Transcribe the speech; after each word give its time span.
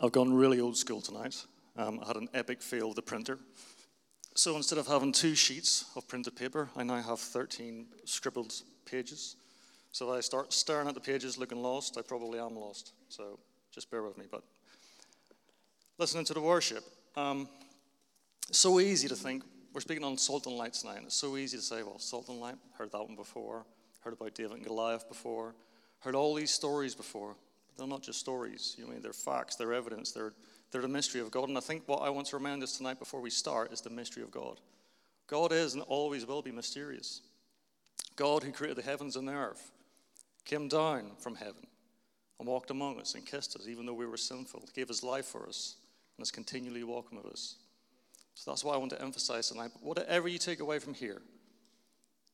I've 0.00 0.12
gone 0.12 0.32
really 0.32 0.60
old 0.60 0.76
school 0.76 1.00
tonight. 1.00 1.44
Um, 1.76 1.98
I 2.04 2.06
had 2.06 2.16
an 2.16 2.28
epic 2.32 2.62
fail 2.62 2.90
of 2.90 2.94
the 2.94 3.02
printer. 3.02 3.40
So 4.36 4.54
instead 4.54 4.78
of 4.78 4.86
having 4.86 5.10
two 5.10 5.34
sheets 5.34 5.86
of 5.96 6.06
printed 6.06 6.36
paper, 6.36 6.68
I 6.76 6.84
now 6.84 7.02
have 7.02 7.18
13 7.18 7.86
scribbled 8.04 8.54
pages. 8.84 9.34
So 9.90 10.12
if 10.12 10.18
I 10.18 10.20
start 10.20 10.52
staring 10.52 10.86
at 10.86 10.94
the 10.94 11.00
pages 11.00 11.36
looking 11.36 11.60
lost, 11.60 11.98
I 11.98 12.02
probably 12.02 12.38
am 12.38 12.54
lost. 12.54 12.92
So 13.08 13.40
just 13.72 13.90
bear 13.90 14.04
with 14.04 14.16
me. 14.16 14.26
But 14.30 14.44
listening 15.98 16.24
to 16.26 16.34
the 16.34 16.40
worship, 16.40 16.84
um, 17.16 17.48
so 18.52 18.78
easy 18.78 19.08
to 19.08 19.16
think. 19.16 19.42
We're 19.72 19.80
speaking 19.80 20.04
on 20.04 20.16
salt 20.16 20.46
and 20.46 20.56
light 20.56 20.74
tonight. 20.74 21.00
It's 21.06 21.16
so 21.16 21.36
easy 21.36 21.56
to 21.56 21.62
say, 21.62 21.82
well, 21.82 21.98
salt 21.98 22.28
and 22.28 22.38
light, 22.38 22.56
heard 22.74 22.92
that 22.92 23.02
one 23.02 23.16
before, 23.16 23.66
heard 24.02 24.12
about 24.12 24.36
David 24.36 24.52
and 24.52 24.64
Goliath 24.64 25.08
before, 25.08 25.56
heard 25.98 26.14
all 26.14 26.36
these 26.36 26.52
stories 26.52 26.94
before. 26.94 27.34
They're 27.78 27.86
not 27.86 28.02
just 28.02 28.18
stories. 28.18 28.74
You 28.76 28.86
know, 28.86 28.98
they're 28.98 29.12
facts, 29.12 29.54
they're 29.54 29.72
evidence, 29.72 30.10
they're, 30.10 30.32
they're 30.72 30.82
the 30.82 30.88
mystery 30.88 31.20
of 31.20 31.30
God. 31.30 31.48
And 31.48 31.56
I 31.56 31.60
think 31.60 31.84
what 31.86 32.02
I 32.02 32.10
want 32.10 32.26
to 32.28 32.36
remind 32.36 32.62
us 32.62 32.76
tonight 32.76 32.98
before 32.98 33.20
we 33.20 33.30
start 33.30 33.72
is 33.72 33.80
the 33.80 33.90
mystery 33.90 34.22
of 34.22 34.32
God. 34.32 34.60
God 35.28 35.52
is 35.52 35.74
and 35.74 35.82
always 35.84 36.26
will 36.26 36.42
be 36.42 36.50
mysterious. 36.50 37.20
God, 38.16 38.42
who 38.42 38.50
created 38.50 38.78
the 38.78 38.82
heavens 38.82 39.14
and 39.14 39.28
the 39.28 39.32
earth, 39.32 39.70
came 40.44 40.66
down 40.66 41.12
from 41.20 41.36
heaven 41.36 41.66
and 42.40 42.48
walked 42.48 42.70
among 42.70 42.98
us 43.00 43.14
and 43.14 43.24
kissed 43.24 43.54
us, 43.54 43.68
even 43.68 43.86
though 43.86 43.94
we 43.94 44.06
were 44.06 44.16
sinful, 44.16 44.60
he 44.60 44.80
gave 44.80 44.88
his 44.88 45.04
life 45.04 45.26
for 45.26 45.46
us, 45.46 45.76
and 46.16 46.22
is 46.22 46.30
continually 46.30 46.82
walking 46.82 47.18
with 47.18 47.32
us. 47.32 47.56
So 48.34 48.50
that's 48.50 48.64
why 48.64 48.74
I 48.74 48.78
want 48.78 48.90
to 48.90 49.02
emphasize 49.02 49.48
tonight. 49.48 49.70
But 49.74 49.82
whatever 49.82 50.26
you 50.28 50.38
take 50.38 50.60
away 50.60 50.78
from 50.78 50.94
here, 50.94 51.20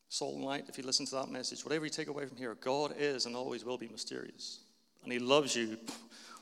salt 0.09 0.37
and 0.37 0.45
light, 0.45 0.66
if 0.69 0.79
you 0.79 0.85
listen 0.85 1.07
to 1.07 1.15
that 1.16 1.30
message, 1.30 1.65
whatever 1.65 1.85
you 1.85 1.91
take 1.91 2.09
away 2.09 2.27
from 2.27 2.37
here, 2.37 2.55
God 2.61 2.95
is 2.99 3.27
and 3.27 3.35
always 3.35 3.65
will 3.65 3.79
be 3.79 3.88
mysterious 3.88 4.61
and 5.05 5.13
He 5.13 5.19
loves 5.19 5.55
you 5.55 5.79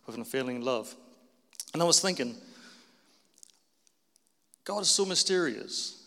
with 0.06 0.14
an 0.14 0.22
unfailing 0.22 0.62
love. 0.62 0.94
And 1.72 1.82
I 1.82 1.84
was 1.84 2.00
thinking, 2.00 2.34
God 4.64 4.82
is 4.82 4.90
so 4.90 5.04
mysterious, 5.04 6.04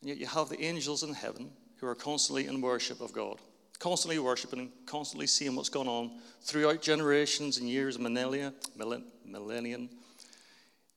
and 0.00 0.08
yet 0.08 0.18
you 0.18 0.26
have 0.26 0.48
the 0.48 0.60
angels 0.62 1.02
in 1.02 1.14
heaven 1.14 1.50
who 1.76 1.86
are 1.86 1.94
constantly 1.94 2.46
in 2.46 2.60
worship 2.60 3.00
of 3.00 3.12
God, 3.12 3.36
constantly 3.78 4.18
worshiping, 4.18 4.70
constantly 4.86 5.26
seeing 5.26 5.54
what's 5.54 5.68
going 5.68 5.88
on 5.88 6.10
throughout 6.42 6.82
generations 6.82 7.58
and 7.58 7.68
years, 7.68 7.98
millennia, 7.98 8.52
millennium. 8.76 9.88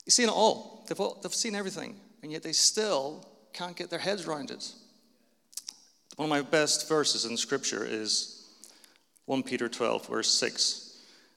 You've 0.06 0.14
seen 0.14 0.30
it 0.30 0.34
all. 0.34 0.86
They've, 0.88 1.00
all, 1.00 1.20
they've 1.22 1.34
seen 1.34 1.56
everything, 1.56 2.00
and 2.24 2.32
yet 2.32 2.44
they 2.44 2.52
still 2.52 3.28
can't 3.54 3.76
get 3.76 3.90
their 3.90 4.00
heads 4.00 4.28
around 4.28 4.52
it. 4.52 4.72
One 6.16 6.28
of 6.28 6.30
my 6.30 6.42
best 6.42 6.88
verses 6.88 7.26
in 7.26 7.36
Scripture 7.36 7.86
is 7.86 8.48
1 9.26 9.44
Peter 9.44 9.68
12, 9.68 10.08
verse 10.08 10.32
6. 10.32 10.85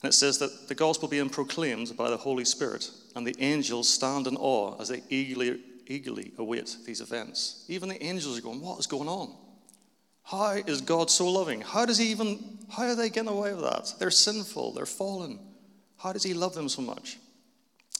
And 0.02 0.10
it 0.10 0.14
says 0.14 0.38
that 0.38 0.68
the 0.68 0.74
gospel 0.74 1.08
being 1.08 1.28
proclaimed 1.28 1.96
by 1.96 2.08
the 2.08 2.16
Holy 2.16 2.44
Spirit, 2.44 2.90
and 3.16 3.26
the 3.26 3.34
angels 3.40 3.88
stand 3.88 4.26
in 4.26 4.36
awe 4.36 4.80
as 4.80 4.88
they 4.88 5.02
eagerly, 5.10 5.60
eagerly 5.86 6.32
await 6.38 6.76
these 6.86 7.00
events. 7.00 7.64
Even 7.68 7.88
the 7.88 8.02
angels 8.02 8.38
are 8.38 8.42
going, 8.42 8.60
What 8.60 8.78
is 8.78 8.86
going 8.86 9.08
on? 9.08 9.34
How 10.22 10.52
is 10.52 10.82
God 10.82 11.10
so 11.10 11.28
loving? 11.28 11.62
How 11.62 11.84
does 11.84 11.98
He 11.98 12.10
even, 12.10 12.58
how 12.70 12.84
are 12.84 12.94
they 12.94 13.08
getting 13.10 13.30
away 13.30 13.54
with 13.54 13.64
that? 13.64 13.94
They're 13.98 14.10
sinful, 14.10 14.72
they're 14.72 14.86
fallen. 14.86 15.40
How 15.96 16.12
does 16.12 16.22
He 16.22 16.34
love 16.34 16.54
them 16.54 16.68
so 16.68 16.82
much? 16.82 17.18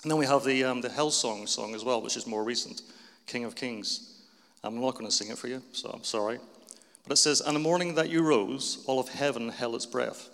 And 0.03 0.11
then 0.11 0.19
we 0.19 0.27
have 0.27 0.45
the, 0.45 0.63
um, 0.63 0.81
the 0.81 0.89
Hillsong 0.89 1.11
song 1.11 1.47
song 1.49 1.75
as 1.75 1.85
well, 1.85 2.01
which 2.01 2.17
is 2.17 2.27
more 2.27 2.45
recent 2.45 2.83
King 3.27 3.45
of 3.45 3.57
Kings. 3.57 4.23
I'm 4.63 4.81
not 4.81 4.95
going 4.95 5.07
to 5.07 5.11
sing 5.11 5.29
it 5.29 5.39
for 5.39 5.49
you, 5.49 5.63
so 5.73 5.91
I'm 5.91 6.05
sorry. 6.05 6.39
But 7.03 7.15
it 7.15 7.17
says, 7.17 7.41
And 7.41 7.57
the 7.57 7.61
morning 7.61 7.97
that 7.97 8.09
you 8.09 8.23
rose, 8.23 8.85
all 8.87 9.01
of 9.01 9.09
heaven 9.09 9.49
held 9.49 9.75
its 9.75 9.87
breath 9.87 10.29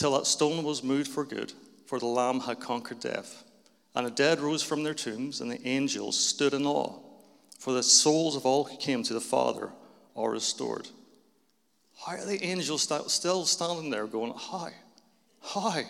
till 0.00 0.12
that 0.12 0.26
stone 0.26 0.64
was 0.64 0.82
moved 0.82 1.08
for 1.08 1.26
good, 1.26 1.52
for 1.84 1.98
the 1.98 2.06
Lamb 2.06 2.40
had 2.40 2.58
conquered 2.58 3.00
death. 3.00 3.44
And 3.94 4.06
the 4.06 4.10
dead 4.10 4.40
rose 4.40 4.62
from 4.62 4.82
their 4.82 4.94
tombs, 4.94 5.42
and 5.42 5.50
the 5.50 5.68
angels 5.68 6.18
stood 6.18 6.54
in 6.54 6.64
awe, 6.64 6.98
for 7.58 7.74
the 7.74 7.82
souls 7.82 8.34
of 8.34 8.46
all 8.46 8.64
who 8.64 8.78
came 8.78 9.02
to 9.02 9.12
the 9.12 9.20
Father 9.20 9.70
are 10.16 10.30
restored. 10.30 10.88
How 12.06 12.12
are 12.12 12.24
the 12.24 12.42
angels 12.42 12.90
still 13.12 13.44
standing 13.44 13.90
there 13.90 14.06
going, 14.06 14.32
How? 14.32 14.70
How? 15.42 15.82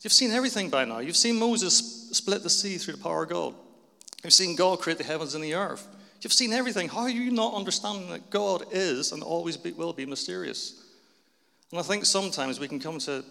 You've 0.00 0.12
seen 0.12 0.32
everything 0.32 0.68
by 0.68 0.84
now. 0.84 0.98
You've 0.98 1.16
seen 1.16 1.38
Moses 1.38 2.10
split 2.10 2.42
the 2.42 2.50
sea 2.50 2.76
through 2.76 2.94
the 2.94 3.02
power 3.02 3.22
of 3.22 3.30
God. 3.30 3.54
You've 4.24 4.32
seen 4.32 4.56
God 4.56 4.80
create 4.80 4.98
the 4.98 5.04
heavens 5.04 5.36
and 5.36 5.44
the 5.44 5.54
earth. 5.54 5.86
You've 6.20 6.32
seen 6.32 6.52
everything. 6.52 6.88
How 6.88 7.02
are 7.02 7.08
you 7.08 7.30
not 7.30 7.54
understanding 7.54 8.10
that 8.10 8.30
God 8.30 8.64
is 8.72 9.12
and 9.12 9.22
always 9.22 9.56
be, 9.56 9.70
will 9.72 9.92
be 9.92 10.06
mysterious? 10.06 10.82
And 11.70 11.78
I 11.78 11.82
think 11.82 12.04
sometimes 12.04 12.58
we 12.58 12.68
can 12.68 12.80
come 12.80 12.98
to 13.00 13.24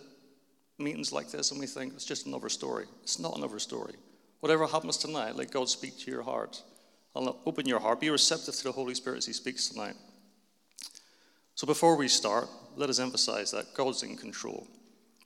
meetings 0.77 1.11
like 1.11 1.29
this 1.29 1.51
and 1.51 1.59
we 1.59 1.67
think 1.67 1.93
it's 1.93 2.05
just 2.05 2.25
another 2.25 2.49
story. 2.49 2.85
It's 3.03 3.19
not 3.19 3.37
another 3.37 3.59
story. 3.59 3.93
Whatever 4.39 4.67
happens 4.67 4.97
tonight, 4.97 5.35
let 5.35 5.51
God 5.51 5.69
speak 5.69 5.97
to 5.99 6.11
your 6.11 6.23
heart. 6.23 6.61
I'll 7.15 7.39
open 7.45 7.67
your 7.67 7.79
heart. 7.79 7.99
Be 7.99 8.09
receptive 8.09 8.55
to 8.55 8.63
the 8.63 8.71
Holy 8.71 8.95
Spirit 8.95 9.17
as 9.17 9.25
He 9.25 9.33
speaks 9.33 9.69
tonight. 9.69 9.95
So 11.55 11.67
before 11.67 11.95
we 11.95 12.07
start, 12.07 12.49
let 12.75 12.89
us 12.89 12.99
emphasize 12.99 13.51
that 13.51 13.73
God's 13.73 14.03
in 14.03 14.17
control. 14.17 14.67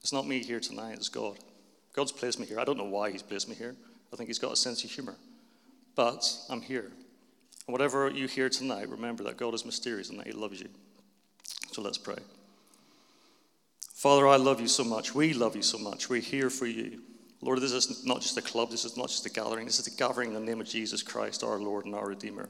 It's 0.02 0.13
not 0.13 0.28
me 0.28 0.44
here 0.44 0.59
tonight, 0.59 0.96
it's 0.96 1.09
God. 1.09 1.38
God's 1.94 2.12
placed 2.12 2.40
me 2.40 2.46
here. 2.46 2.59
I 2.59 2.64
don't 2.64 2.78
know 2.78 2.84
why 2.84 3.09
He's 3.09 3.24
placed 3.24 3.50
me 3.50 3.56
here. 3.56 3.75
I 4.14 4.16
think 4.16 4.28
He's 4.28 4.40
got 4.40 4.53
a 4.53 4.56
sense 4.56 4.84
of 4.84 4.91
humor. 4.91 5.16
But 5.96 6.31
I'm 6.50 6.62
here. 6.62 6.91
And 7.66 7.74
whatever 7.74 8.09
you 8.09 8.28
hear 8.28 8.50
tonight, 8.50 8.90
remember 8.90 9.24
that 9.24 9.38
God 9.38 9.53
is 9.53 9.66
mysterious 9.66 10.09
and 10.09 10.19
that 10.19 10.28
He 10.28 10.34
loves 10.34 10.59
you. 10.59 10.69
So 11.72 11.81
let's 11.81 11.97
pray. 11.97 12.18
Father, 13.97 14.28
I 14.28 14.35
love 14.35 14.62
you 14.62 14.68
so 14.68 14.84
much. 14.84 15.16
We 15.16 15.34
love 15.34 15.56
you 15.56 15.63
so 15.63 15.80
much. 15.80 16.08
We're 16.08 16.22
here 16.22 16.52
for 16.52 16.68
you. 16.68 17.02
Lord, 17.41 17.59
this 17.59 17.72
is 17.72 18.06
not 18.06 18.22
just 18.22 18.38
a 18.38 18.44
club, 18.44 18.69
this 18.69 18.85
is 18.85 18.96
not 18.96 19.08
just 19.09 19.25
a 19.25 19.30
gathering, 19.31 19.66
this 19.66 19.80
is 19.80 19.88
a 19.88 19.97
gathering 19.97 20.30
in 20.30 20.34
the 20.35 20.40
name 20.40 20.62
of 20.62 20.68
Jesus 20.68 21.02
Christ, 21.02 21.44
our 21.44 21.58
Lord 21.58 21.85
and 21.85 21.96
our 21.96 22.09
Redeemer. 22.09 22.47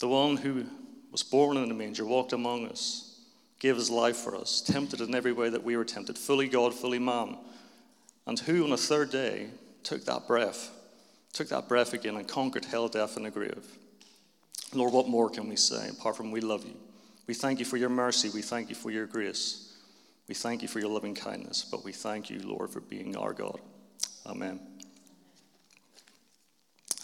The 0.00 0.08
one 0.08 0.36
who 0.36 0.66
was 1.12 1.22
born 1.22 1.56
in 1.56 1.70
a 1.70 1.74
manger, 1.74 2.04
walked 2.04 2.32
among 2.32 2.66
us, 2.66 3.20
gave 3.60 3.76
his 3.76 3.90
life 3.90 4.16
for 4.16 4.34
us, 4.34 4.60
tempted 4.60 5.00
in 5.00 5.14
every 5.14 5.30
way 5.30 5.50
that 5.50 5.62
we 5.62 5.76
were 5.76 5.84
tempted, 5.84 6.18
fully 6.18 6.48
God, 6.48 6.74
fully 6.74 6.98
man, 6.98 7.38
and 8.26 8.36
who 8.40 8.64
on 8.64 8.70
the 8.70 8.76
third 8.76 9.12
day 9.12 9.50
took 9.84 10.04
that 10.06 10.26
breath, 10.26 10.72
took 11.32 11.48
that 11.50 11.68
breath 11.68 11.92
again 11.92 12.16
and 12.16 12.26
conquered 12.26 12.64
hell, 12.64 12.88
death, 12.88 13.16
and 13.16 13.24
the 13.24 13.30
grave. 13.30 13.64
Lord, 14.74 14.92
what 14.92 15.06
more 15.08 15.30
can 15.30 15.48
we 15.48 15.54
say 15.54 15.90
apart 15.90 16.16
from 16.16 16.32
we 16.32 16.40
love 16.40 16.64
you? 16.64 16.74
We 17.28 17.34
thank 17.34 17.60
you 17.60 17.64
for 17.64 17.76
your 17.76 17.88
mercy, 17.88 18.30
we 18.30 18.42
thank 18.42 18.68
you 18.68 18.74
for 18.74 18.90
your 18.90 19.06
grace. 19.06 19.65
We 20.28 20.34
thank 20.34 20.62
you 20.62 20.68
for 20.68 20.80
your 20.80 20.88
loving 20.88 21.14
kindness, 21.14 21.64
but 21.70 21.84
we 21.84 21.92
thank 21.92 22.30
you, 22.30 22.40
Lord, 22.40 22.70
for 22.70 22.80
being 22.80 23.16
our 23.16 23.32
God. 23.32 23.60
Amen. 24.26 24.60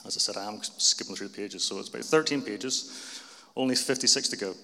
As 0.05 0.17
I 0.17 0.21
said, 0.21 0.37
I 0.37 0.49
am 0.49 0.61
skipping 0.63 1.15
through 1.15 1.29
the 1.29 1.37
pages, 1.37 1.63
so 1.63 1.79
it's 1.79 1.89
about 1.89 2.05
13 2.05 2.43
pages, 2.43 3.23
only 3.57 3.77
56 3.77 4.29
to 4.29 4.37
go. 4.37 4.55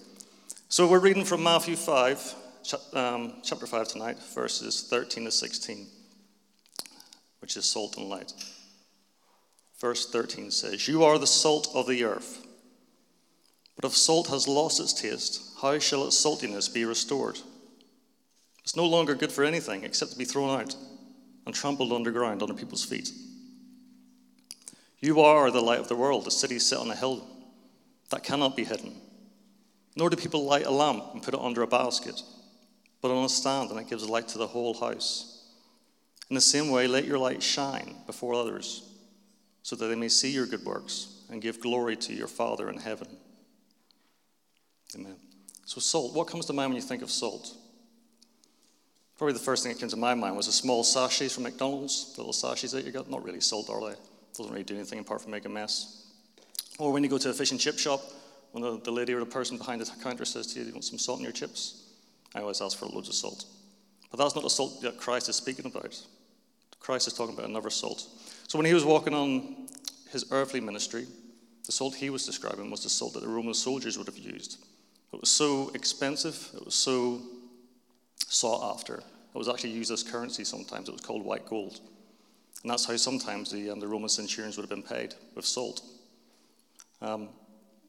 So 0.67 0.87
we're 0.87 0.99
reading 0.99 1.23
from 1.23 1.41
Matthew 1.41 1.77
5, 1.77 2.35
um, 2.93 3.33
chapter 3.43 3.65
5 3.65 3.87
tonight, 3.87 4.17
verses 4.35 4.87
13 4.89 5.23
to 5.25 5.31
16, 5.31 5.87
which 7.39 7.55
is 7.55 7.65
salt 7.65 7.97
and 7.97 8.09
light. 8.09 8.33
Verse 9.79 10.09
13 10.09 10.51
says, 10.51 10.87
You 10.87 11.05
are 11.05 11.17
the 11.17 11.25
salt 11.25 11.69
of 11.73 11.87
the 11.87 12.03
earth. 12.03 12.45
But 13.77 13.85
if 13.85 13.95
salt 13.95 14.27
has 14.27 14.45
lost 14.45 14.81
its 14.81 14.91
taste, 14.91 15.41
how 15.61 15.79
shall 15.79 16.05
its 16.05 16.21
saltiness 16.23 16.71
be 16.71 16.83
restored? 16.83 17.39
It's 18.69 18.75
no 18.75 18.85
longer 18.85 19.15
good 19.15 19.31
for 19.31 19.43
anything 19.43 19.83
except 19.83 20.11
to 20.11 20.17
be 20.17 20.25
thrown 20.25 20.61
out 20.61 20.75
and 21.47 21.55
trampled 21.55 21.91
underground 21.91 22.43
under 22.43 22.53
people's 22.53 22.85
feet. 22.85 23.11
You 24.99 25.21
are 25.21 25.49
the 25.49 25.59
light 25.59 25.79
of 25.79 25.87
the 25.87 25.95
world, 25.95 26.23
the 26.23 26.29
city 26.29 26.59
set 26.59 26.77
on 26.77 26.91
a 26.91 26.95
hill 26.95 27.25
that 28.11 28.21
cannot 28.21 28.55
be 28.55 28.63
hidden. 28.63 28.93
Nor 29.95 30.11
do 30.11 30.17
people 30.17 30.45
light 30.45 30.67
a 30.67 30.69
lamp 30.69 31.03
and 31.13 31.23
put 31.23 31.33
it 31.33 31.39
under 31.39 31.63
a 31.63 31.67
basket, 31.67 32.21
but 33.01 33.09
on 33.09 33.25
a 33.25 33.29
stand, 33.29 33.71
and 33.71 33.79
it 33.79 33.89
gives 33.89 34.07
light 34.07 34.27
to 34.27 34.37
the 34.37 34.45
whole 34.45 34.75
house. 34.75 35.47
In 36.29 36.35
the 36.35 36.39
same 36.39 36.69
way, 36.69 36.85
let 36.85 37.05
your 37.05 37.17
light 37.17 37.41
shine 37.41 37.95
before 38.05 38.35
others, 38.35 38.87
so 39.63 39.75
that 39.77 39.87
they 39.87 39.95
may 39.95 40.09
see 40.09 40.29
your 40.29 40.45
good 40.45 40.63
works 40.63 41.23
and 41.31 41.41
give 41.41 41.59
glory 41.59 41.95
to 41.95 42.13
your 42.13 42.27
Father 42.27 42.69
in 42.69 42.77
heaven. 42.77 43.07
Amen. 44.93 45.15
So, 45.65 45.81
salt, 45.81 46.13
what 46.13 46.27
comes 46.27 46.45
to 46.45 46.53
mind 46.53 46.69
when 46.69 46.79
you 46.79 46.87
think 46.87 47.01
of 47.01 47.09
salt? 47.09 47.55
Probably 49.19 49.33
the 49.33 49.39
first 49.39 49.63
thing 49.63 49.73
that 49.73 49.79
came 49.79 49.89
to 49.89 49.97
my 49.97 50.15
mind 50.15 50.37
was 50.37 50.47
a 50.47 50.51
small 50.53 50.81
sachets 50.81 51.33
from 51.33 51.43
McDonald's, 51.43 52.13
the 52.15 52.21
little 52.21 52.31
sachets 52.31 52.71
that 52.71 52.85
you 52.85 52.91
got. 52.93 53.09
Not 53.09 53.21
really 53.25 53.41
salt, 53.41 53.69
are 53.69 53.81
they? 53.81 53.97
Doesn't 54.37 54.49
really 54.49 54.63
do 54.63 54.75
anything 54.75 54.99
apart 54.99 55.21
from 55.21 55.31
make 55.31 55.43
a 55.43 55.49
mess. 55.49 56.07
Or 56.77 56.93
when 56.93 57.03
you 57.03 57.09
go 57.09 57.17
to 57.17 57.29
a 57.29 57.33
fish 57.33 57.51
and 57.51 57.59
chip 57.59 57.77
shop, 57.77 57.99
when 58.53 58.63
the, 58.63 58.79
the 58.79 58.91
lady 58.91 59.11
or 59.11 59.19
the 59.19 59.25
person 59.25 59.57
behind 59.57 59.81
the 59.81 59.91
counter 60.01 60.23
says 60.23 60.47
to 60.47 60.59
you, 60.59 60.63
"Do 60.63 60.69
you 60.69 60.73
want 60.73 60.85
some 60.85 60.97
salt 60.97 61.19
in 61.19 61.23
your 61.23 61.33
chips? 61.33 61.83
I 62.33 62.39
always 62.39 62.61
ask 62.61 62.77
for 62.77 62.85
loads 62.85 63.09
of 63.09 63.13
salt. 63.13 63.43
But 64.09 64.19
that's 64.19 64.35
not 64.35 64.45
the 64.45 64.49
salt 64.49 64.81
that 64.83 64.97
Christ 64.97 65.27
is 65.27 65.35
speaking 65.35 65.65
about. 65.65 66.01
Christ 66.79 67.07
is 67.07 67.13
talking 67.13 67.35
about 67.35 67.49
another 67.49 67.69
salt. 67.69 68.07
So 68.47 68.57
when 68.57 68.65
he 68.65 68.73
was 68.73 68.85
walking 68.85 69.13
on 69.13 69.67
his 70.11 70.31
earthly 70.31 70.61
ministry, 70.61 71.05
the 71.65 71.73
salt 71.73 71.93
he 71.93 72.09
was 72.09 72.25
describing 72.25 72.71
was 72.71 72.83
the 72.83 72.89
salt 72.89 73.15
that 73.15 73.23
the 73.23 73.27
Roman 73.27 73.53
soldiers 73.53 73.97
would 73.97 74.07
have 74.07 74.17
used. 74.17 74.63
It 75.11 75.19
was 75.19 75.29
so 75.29 75.71
expensive, 75.75 76.51
it 76.55 76.63
was 76.63 76.75
so 76.75 77.21
sought 78.29 78.75
after. 78.75 78.95
It 78.95 79.37
was 79.37 79.49
actually 79.49 79.71
used 79.71 79.91
as 79.91 80.03
currency 80.03 80.43
sometimes. 80.43 80.87
It 80.87 80.93
was 80.93 81.01
called 81.01 81.23
white 81.23 81.45
gold. 81.45 81.79
And 82.63 82.71
that's 82.71 82.85
how 82.85 82.95
sometimes 82.97 83.51
the, 83.51 83.69
um, 83.69 83.79
the 83.79 83.87
Roman 83.87 84.09
centurions 84.09 84.57
would 84.57 84.63
have 84.63 84.69
been 84.69 84.83
paid 84.83 85.13
with 85.35 85.45
salt. 85.45 85.81
Um, 87.01 87.29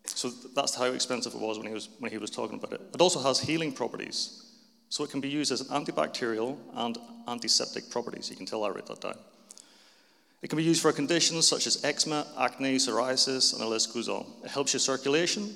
so 0.06 0.30
that's 0.54 0.74
how 0.74 0.86
expensive 0.86 1.34
it 1.34 1.40
was 1.40 1.58
when 1.58 1.66
he 1.66 1.74
was, 1.74 1.88
when 1.98 2.10
he 2.10 2.18
was 2.18 2.30
talking 2.30 2.58
about 2.58 2.72
it. 2.72 2.80
It 2.94 3.00
also 3.00 3.20
has 3.20 3.40
healing 3.40 3.72
properties. 3.72 4.46
So 4.88 5.04
it 5.04 5.10
can 5.10 5.20
be 5.20 5.28
used 5.28 5.52
as 5.52 5.60
an 5.60 5.68
antibacterial 5.68 6.56
and 6.74 6.98
antiseptic 7.28 7.90
properties. 7.90 8.30
You 8.30 8.36
can 8.36 8.46
tell 8.46 8.64
I 8.64 8.70
wrote 8.70 8.86
that 8.86 9.00
down. 9.00 9.18
It 10.42 10.48
can 10.48 10.56
be 10.56 10.64
used 10.64 10.80
for 10.80 10.92
conditions 10.92 11.46
such 11.46 11.66
as 11.66 11.84
eczema, 11.84 12.26
acne, 12.38 12.76
psoriasis, 12.76 13.52
and 13.52 13.60
the 13.60 13.66
list 13.66 13.92
goes 13.92 14.08
on. 14.08 14.26
It 14.42 14.50
helps 14.50 14.72
your 14.72 14.80
circulation. 14.80 15.54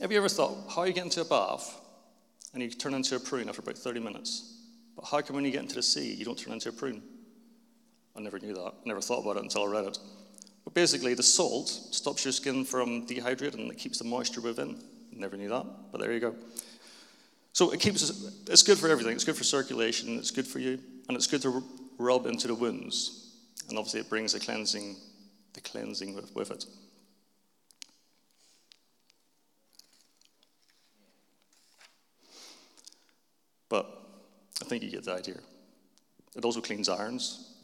Have 0.00 0.12
you 0.12 0.18
ever 0.18 0.28
thought, 0.28 0.56
how 0.74 0.84
you 0.84 0.92
get 0.92 1.04
into 1.04 1.22
a 1.22 1.24
bath 1.24 1.81
and 2.52 2.62
you 2.62 2.70
turn 2.70 2.94
into 2.94 3.16
a 3.16 3.20
prune 3.20 3.48
after 3.48 3.62
about 3.62 3.78
30 3.78 4.00
minutes? 4.00 4.58
But 4.96 5.06
how 5.06 5.20
come 5.20 5.36
when 5.36 5.44
you 5.44 5.50
get 5.50 5.62
into 5.62 5.74
the 5.74 5.82
sea, 5.82 6.14
you 6.14 6.24
don't 6.24 6.38
turn 6.38 6.52
into 6.52 6.68
a 6.68 6.72
prune? 6.72 7.02
I 8.16 8.20
never 8.20 8.38
knew 8.38 8.54
that. 8.54 8.60
I 8.60 8.72
never 8.84 9.00
thought 9.00 9.22
about 9.22 9.36
it 9.36 9.44
until 9.44 9.64
I 9.64 9.70
read 9.70 9.84
it. 9.86 9.98
But 10.64 10.74
basically, 10.74 11.14
the 11.14 11.22
salt 11.22 11.68
stops 11.68 12.24
your 12.24 12.32
skin 12.32 12.64
from 12.64 13.06
dehydrating 13.06 13.60
and 13.60 13.70
it 13.70 13.78
keeps 13.78 13.98
the 13.98 14.04
moisture 14.04 14.40
within. 14.40 14.76
Never 15.12 15.36
knew 15.36 15.48
that, 15.48 15.66
but 15.90 16.00
there 16.00 16.12
you 16.12 16.20
go. 16.20 16.34
So 17.52 17.70
it 17.70 17.80
keeps 17.80 18.02
it's 18.48 18.62
good 18.62 18.78
for 18.78 18.88
everything. 18.88 19.12
It's 19.12 19.24
good 19.24 19.36
for 19.36 19.44
circulation, 19.44 20.18
it's 20.18 20.30
good 20.30 20.46
for 20.46 20.58
you, 20.58 20.78
and 21.08 21.16
it's 21.16 21.26
good 21.26 21.42
to 21.42 21.62
rub 21.98 22.26
into 22.26 22.48
the 22.48 22.54
wounds. 22.54 23.34
And 23.68 23.78
obviously 23.78 24.00
it 24.00 24.08
brings 24.08 24.32
the 24.32 24.40
cleansing, 24.40 24.96
the 25.52 25.60
cleansing 25.60 26.14
with, 26.14 26.34
with 26.34 26.50
it. 26.50 26.64
But 33.72 33.86
I 34.60 34.66
think 34.66 34.82
you 34.82 34.90
get 34.90 35.04
the 35.04 35.14
idea. 35.14 35.38
It 36.36 36.44
also 36.44 36.60
cleans 36.60 36.90
irons, 36.90 37.54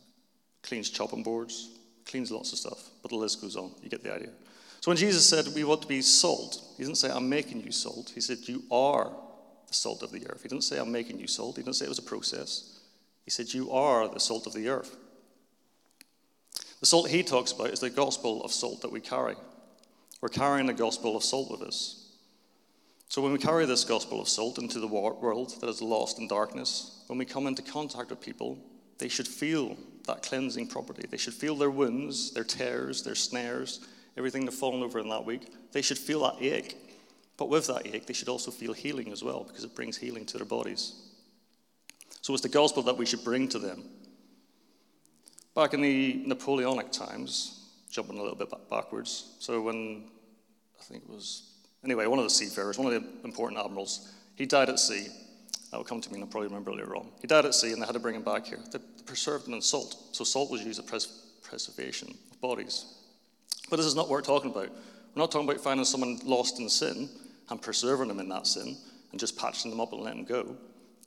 cleans 0.62 0.88
chopping 0.88 1.22
boards, 1.22 1.68
cleans 2.06 2.30
lots 2.30 2.50
of 2.54 2.58
stuff. 2.58 2.82
But 3.02 3.10
the 3.10 3.16
list 3.16 3.42
goes 3.42 3.56
on. 3.56 3.72
You 3.82 3.90
get 3.90 4.02
the 4.02 4.14
idea. 4.14 4.30
So 4.80 4.90
when 4.90 4.96
Jesus 4.96 5.26
said 5.28 5.44
we 5.54 5.64
want 5.64 5.82
to 5.82 5.86
be 5.86 6.00
salt, 6.00 6.62
he 6.78 6.84
didn't 6.84 6.96
say, 6.96 7.10
I'm 7.10 7.28
making 7.28 7.60
you 7.60 7.70
salt. 7.70 8.10
He 8.14 8.22
said, 8.22 8.38
You 8.44 8.62
are 8.70 9.12
the 9.66 9.74
salt 9.74 10.02
of 10.02 10.10
the 10.10 10.26
earth. 10.30 10.40
He 10.42 10.48
didn't 10.48 10.64
say, 10.64 10.78
I'm 10.78 10.90
making 10.90 11.20
you 11.20 11.26
salt. 11.26 11.56
He 11.56 11.62
didn't 11.62 11.76
say 11.76 11.84
it 11.84 11.90
was 11.90 11.98
a 11.98 12.02
process. 12.02 12.80
He 13.26 13.30
said, 13.30 13.52
You 13.52 13.70
are 13.70 14.08
the 14.08 14.18
salt 14.18 14.46
of 14.46 14.54
the 14.54 14.70
earth. 14.70 14.96
The 16.80 16.86
salt 16.86 17.10
he 17.10 17.22
talks 17.22 17.52
about 17.52 17.68
is 17.68 17.80
the 17.80 17.90
gospel 17.90 18.42
of 18.44 18.50
salt 18.50 18.80
that 18.80 18.92
we 18.92 19.00
carry. 19.00 19.34
We're 20.22 20.30
carrying 20.30 20.68
the 20.68 20.72
gospel 20.72 21.18
of 21.18 21.22
salt 21.22 21.50
with 21.50 21.60
us. 21.60 22.07
So 23.08 23.22
when 23.22 23.32
we 23.32 23.38
carry 23.38 23.64
this 23.64 23.84
gospel 23.84 24.20
of 24.20 24.28
salt 24.28 24.58
into 24.58 24.80
the 24.80 24.86
world 24.86 25.54
that 25.60 25.68
is 25.68 25.80
lost 25.80 26.18
in 26.18 26.28
darkness, 26.28 27.02
when 27.06 27.18
we 27.18 27.24
come 27.24 27.46
into 27.46 27.62
contact 27.62 28.10
with 28.10 28.20
people, 28.20 28.58
they 28.98 29.08
should 29.08 29.26
feel 29.26 29.76
that 30.06 30.22
cleansing 30.22 30.66
property. 30.66 31.06
They 31.08 31.16
should 31.16 31.34
feel 31.34 31.54
their 31.54 31.70
wounds, 31.70 32.32
their 32.32 32.44
tears, 32.44 33.02
their 33.02 33.14
snares, 33.14 33.80
everything 34.16 34.44
they've 34.44 34.52
fallen 34.52 34.82
over 34.82 34.98
in 34.98 35.08
that 35.08 35.24
week. 35.24 35.52
They 35.72 35.82
should 35.82 35.98
feel 35.98 36.20
that 36.20 36.42
ache. 36.42 36.76
But 37.38 37.48
with 37.48 37.66
that 37.68 37.86
ache, 37.86 38.06
they 38.06 38.14
should 38.14 38.28
also 38.28 38.50
feel 38.50 38.72
healing 38.72 39.10
as 39.12 39.22
well, 39.22 39.44
because 39.44 39.64
it 39.64 39.74
brings 39.74 39.96
healing 39.96 40.26
to 40.26 40.36
their 40.36 40.46
bodies. 40.46 40.94
So 42.20 42.34
it's 42.34 42.42
the 42.42 42.48
gospel 42.48 42.82
that 42.82 42.96
we 42.96 43.06
should 43.06 43.24
bring 43.24 43.48
to 43.48 43.58
them. 43.58 43.84
Back 45.54 45.72
in 45.72 45.80
the 45.80 46.22
Napoleonic 46.26 46.92
times, 46.92 47.70
jumping 47.90 48.18
a 48.18 48.22
little 48.22 48.36
bit 48.36 48.52
backwards, 48.68 49.36
so 49.38 49.62
when 49.62 50.04
I 50.78 50.84
think 50.84 51.04
it 51.04 51.10
was, 51.10 51.54
anyway, 51.88 52.06
one 52.06 52.18
of 52.18 52.24
the 52.24 52.30
seafarers, 52.30 52.78
one 52.78 52.92
of 52.92 53.02
the 53.02 53.08
important 53.24 53.58
admirals, 53.58 54.12
he 54.36 54.44
died 54.44 54.68
at 54.68 54.78
sea. 54.78 55.08
That 55.70 55.78
will 55.78 55.84
come 55.84 56.00
to 56.00 56.08
me 56.10 56.16
and 56.16 56.24
I'll 56.24 56.30
probably 56.30 56.48
remember 56.48 56.72
later 56.72 56.96
on. 56.96 57.08
He 57.20 57.26
died 57.26 57.44
at 57.44 57.54
sea 57.54 57.72
and 57.72 57.80
they 57.80 57.86
had 57.86 57.92
to 57.92 57.98
bring 57.98 58.14
him 58.14 58.22
back 58.22 58.46
here. 58.46 58.58
They 58.70 58.78
preserved 59.04 59.48
him 59.48 59.54
in 59.54 59.62
salt. 59.62 59.96
So 60.12 60.24
salt 60.24 60.50
was 60.50 60.62
used 60.62 60.78
as 60.78 60.84
pres- 60.84 61.22
preservation 61.42 62.16
of 62.30 62.40
bodies. 62.40 62.94
But 63.70 63.76
this 63.76 63.86
is 63.86 63.94
not 63.94 64.04
what 64.08 64.12
we're 64.12 64.22
talking 64.22 64.50
about. 64.50 64.68
We're 64.68 65.22
not 65.22 65.30
talking 65.30 65.48
about 65.48 65.60
finding 65.62 65.84
someone 65.84 66.18
lost 66.24 66.60
in 66.60 66.68
sin 66.68 67.08
and 67.50 67.60
preserving 67.60 68.08
them 68.08 68.20
in 68.20 68.28
that 68.28 68.46
sin 68.46 68.76
and 69.10 69.20
just 69.20 69.38
patching 69.38 69.70
them 69.70 69.80
up 69.80 69.92
and 69.92 70.02
letting 70.02 70.24
them 70.24 70.44
go. 70.44 70.56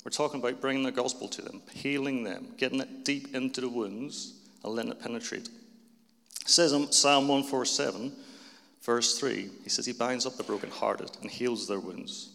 We're 0.03 0.11
talking 0.11 0.39
about 0.39 0.61
bringing 0.61 0.83
the 0.83 0.91
gospel 0.91 1.27
to 1.29 1.41
them, 1.41 1.61
healing 1.71 2.23
them, 2.23 2.47
getting 2.57 2.79
it 2.79 3.05
deep 3.05 3.35
into 3.35 3.61
the 3.61 3.69
wounds, 3.69 4.33
and 4.63 4.73
letting 4.73 4.91
it 4.91 4.99
penetrate. 4.99 5.47
It 5.47 6.49
says 6.49 6.73
in 6.73 6.91
Psalm 6.91 7.27
147, 7.27 8.11
verse 8.83 9.19
3, 9.19 9.49
he 9.63 9.69
says, 9.69 9.85
He 9.85 9.93
binds 9.93 10.25
up 10.25 10.37
the 10.37 10.43
brokenhearted 10.43 11.11
and 11.21 11.29
heals 11.29 11.67
their 11.67 11.79
wounds. 11.79 12.29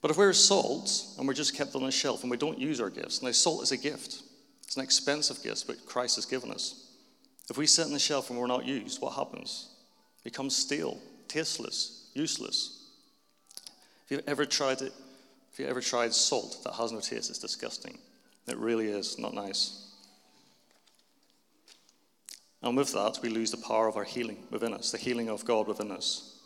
But 0.00 0.10
if 0.10 0.16
we're 0.16 0.32
salt 0.32 1.04
and 1.16 1.28
we're 1.28 1.34
just 1.34 1.56
kept 1.56 1.74
on 1.76 1.84
a 1.84 1.92
shelf 1.92 2.22
and 2.22 2.30
we 2.30 2.36
don't 2.36 2.58
use 2.58 2.80
our 2.80 2.90
gifts, 2.90 3.22
now 3.22 3.30
salt 3.30 3.62
is 3.62 3.72
a 3.72 3.76
gift, 3.76 4.22
it's 4.64 4.76
an 4.76 4.82
expensive 4.82 5.42
gift, 5.42 5.66
but 5.66 5.86
Christ 5.86 6.16
has 6.16 6.26
given 6.26 6.50
us. 6.50 6.90
If 7.48 7.56
we 7.56 7.66
sit 7.66 7.86
on 7.86 7.92
the 7.92 7.98
shelf 7.98 8.30
and 8.30 8.38
we're 8.38 8.46
not 8.46 8.64
used, 8.64 9.00
what 9.00 9.14
happens? 9.14 9.68
It 10.18 10.24
becomes 10.24 10.56
stale, 10.56 10.98
tasteless, 11.28 12.10
useless. 12.14 12.88
If 14.04 14.10
you've 14.10 14.28
ever 14.28 14.44
tried 14.44 14.82
it, 14.82 14.92
if 15.52 15.58
you 15.58 15.66
ever 15.66 15.80
tried 15.80 16.14
salt 16.14 16.64
that 16.64 16.72
has 16.74 16.92
no 16.92 17.00
taste, 17.00 17.30
it's 17.30 17.38
disgusting. 17.38 17.98
It 18.48 18.56
really 18.56 18.88
is 18.88 19.18
not 19.18 19.34
nice. 19.34 19.91
And 22.62 22.76
with 22.76 22.92
that, 22.92 23.18
we 23.22 23.28
lose 23.28 23.50
the 23.50 23.56
power 23.56 23.88
of 23.88 23.96
our 23.96 24.04
healing 24.04 24.44
within 24.50 24.72
us, 24.72 24.92
the 24.92 24.98
healing 24.98 25.28
of 25.28 25.44
God 25.44 25.66
within 25.66 25.90
us. 25.90 26.38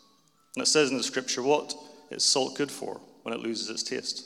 And 0.55 0.63
it 0.63 0.67
says 0.67 0.89
in 0.89 0.97
the 0.97 1.03
scripture, 1.03 1.43
what 1.43 1.75
is 2.09 2.23
salt 2.23 2.55
good 2.55 2.71
for 2.71 2.99
when 3.23 3.33
it 3.33 3.41
loses 3.41 3.69
its 3.69 3.83
taste? 3.83 4.25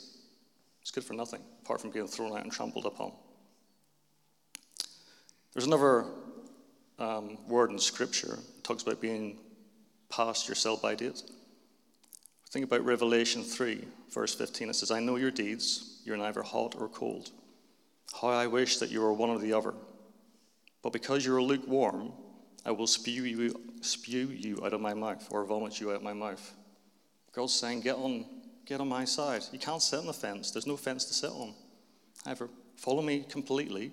It's 0.80 0.90
good 0.90 1.04
for 1.04 1.12
nothing, 1.12 1.42
apart 1.62 1.80
from 1.80 1.90
being 1.90 2.08
thrown 2.08 2.32
out 2.32 2.42
and 2.42 2.50
trampled 2.50 2.86
upon. 2.86 3.12
There's 5.52 5.66
another 5.66 6.06
um, 6.98 7.36
word 7.46 7.70
in 7.70 7.78
scripture 7.78 8.36
that 8.36 8.64
talks 8.64 8.82
about 8.82 9.00
being 9.00 9.38
past 10.08 10.48
your 10.48 10.54
sell 10.54 10.76
by 10.76 10.94
date. 10.94 11.22
Think 12.50 12.64
about 12.64 12.84
Revelation 12.84 13.42
3, 13.42 13.84
verse 14.10 14.34
15. 14.34 14.70
It 14.70 14.76
says, 14.76 14.90
I 14.90 15.00
know 15.00 15.16
your 15.16 15.30
deeds. 15.30 16.00
You're 16.04 16.16
neither 16.16 16.42
hot 16.42 16.74
or 16.78 16.88
cold. 16.88 17.30
How 18.20 18.28
I 18.28 18.46
wish 18.46 18.78
that 18.78 18.90
you 18.90 19.00
were 19.00 19.12
one 19.12 19.30
or 19.30 19.38
the 19.38 19.52
other. 19.52 19.74
But 20.82 20.92
because 20.92 21.24
you 21.24 21.34
are 21.34 21.42
lukewarm, 21.42 22.12
I 22.66 22.72
will 22.72 22.86
spew 22.86 23.24
you, 23.24 23.54
spew 23.80 24.28
you 24.28 24.58
out 24.64 24.72
of 24.72 24.80
my 24.80 24.94
mouth 24.94 25.26
or 25.30 25.44
vomit 25.44 25.80
you 25.80 25.90
out 25.90 25.96
of 25.96 26.02
my 26.02 26.12
mouth. 26.12 26.54
God's 27.32 27.54
saying, 27.54 27.80
get 27.80 27.96
on, 27.96 28.26
get 28.66 28.80
on 28.80 28.88
my 28.88 29.04
side. 29.04 29.42
You 29.52 29.58
can't 29.58 29.80
sit 29.80 29.98
on 29.98 30.06
the 30.06 30.12
fence. 30.12 30.50
There's 30.50 30.66
no 30.66 30.76
fence 30.76 31.04
to 31.06 31.14
sit 31.14 31.30
on. 31.30 31.54
Either 32.26 32.48
follow 32.76 33.02
me 33.02 33.24
completely 33.28 33.92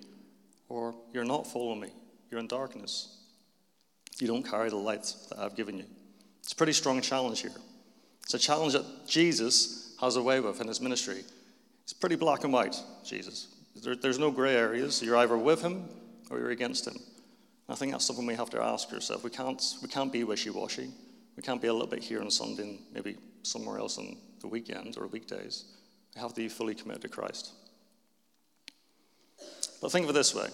or 0.68 0.94
you're 1.14 1.24
not 1.24 1.48
following 1.48 1.80
me. 1.80 1.90
You're 2.30 2.40
in 2.40 2.48
darkness. 2.48 3.18
You 4.20 4.28
don't 4.28 4.44
carry 4.44 4.70
the 4.70 4.76
light 4.76 5.14
that 5.30 5.40
I've 5.40 5.56
given 5.56 5.78
you. 5.78 5.86
It's 6.44 6.52
a 6.52 6.56
pretty 6.56 6.74
strong 6.74 7.02
challenge 7.02 7.42
here. 7.42 7.52
It's 8.24 8.34
a 8.34 8.40
challenge 8.40 8.74
that 8.74 8.86
Jesus 9.08 9.96
has 10.02 10.16
a 10.16 10.22
way 10.22 10.40
with 10.40 10.62
in 10.62 10.68
his 10.68 10.82
ministry. 10.82 11.24
It's 11.84 11.94
pretty 11.94 12.16
black 12.16 12.44
and 12.44 12.54
white, 12.54 12.76
Jesus. 13.04 13.48
There, 13.84 13.96
there's 13.96 14.20
no 14.20 14.30
gray 14.30 14.56
areas. 14.56 15.02
You're 15.02 15.18
either 15.18 15.38
with 15.38 15.62
him 15.62 15.86
or 16.30 16.40
you're 16.40 16.52
against 16.52 16.88
him. 16.88 16.98
I 17.68 17.76
think 17.76 17.92
that's 17.92 18.06
something 18.06 18.26
we 18.26 18.36
have 18.36 18.50
to 18.52 18.62
ask 18.62 18.92
ourselves. 18.92 19.24
We 19.24 19.30
can't, 19.30 19.62
we 19.82 19.88
can't 19.88 20.12
be 20.12 20.24
wishy 20.24 20.50
washy. 20.50 20.90
We 21.38 21.44
can't 21.44 21.62
be 21.62 21.68
a 21.68 21.74
little 21.74 21.88
bit 21.88 22.04
here 22.04 22.22
on 22.22 22.32
Sunday 22.32 22.64
and 22.64 22.80
maybe 22.94 23.18
somewhere 23.44 23.78
else 23.78 23.98
on 23.98 24.18
the 24.42 24.48
weekend 24.48 24.98
or 24.98 25.08
weekdays. 25.08 25.66
We 26.16 26.22
have 26.22 26.34
to 26.34 26.42
be 26.42 26.50
fully 26.50 26.76
committed 26.76 27.04
to 27.04 27.10
Christ. 27.10 27.52
But 29.82 29.92
think 29.92 30.04
of 30.04 30.10
it 30.10 30.14
this 30.14 30.36
way 30.36 30.48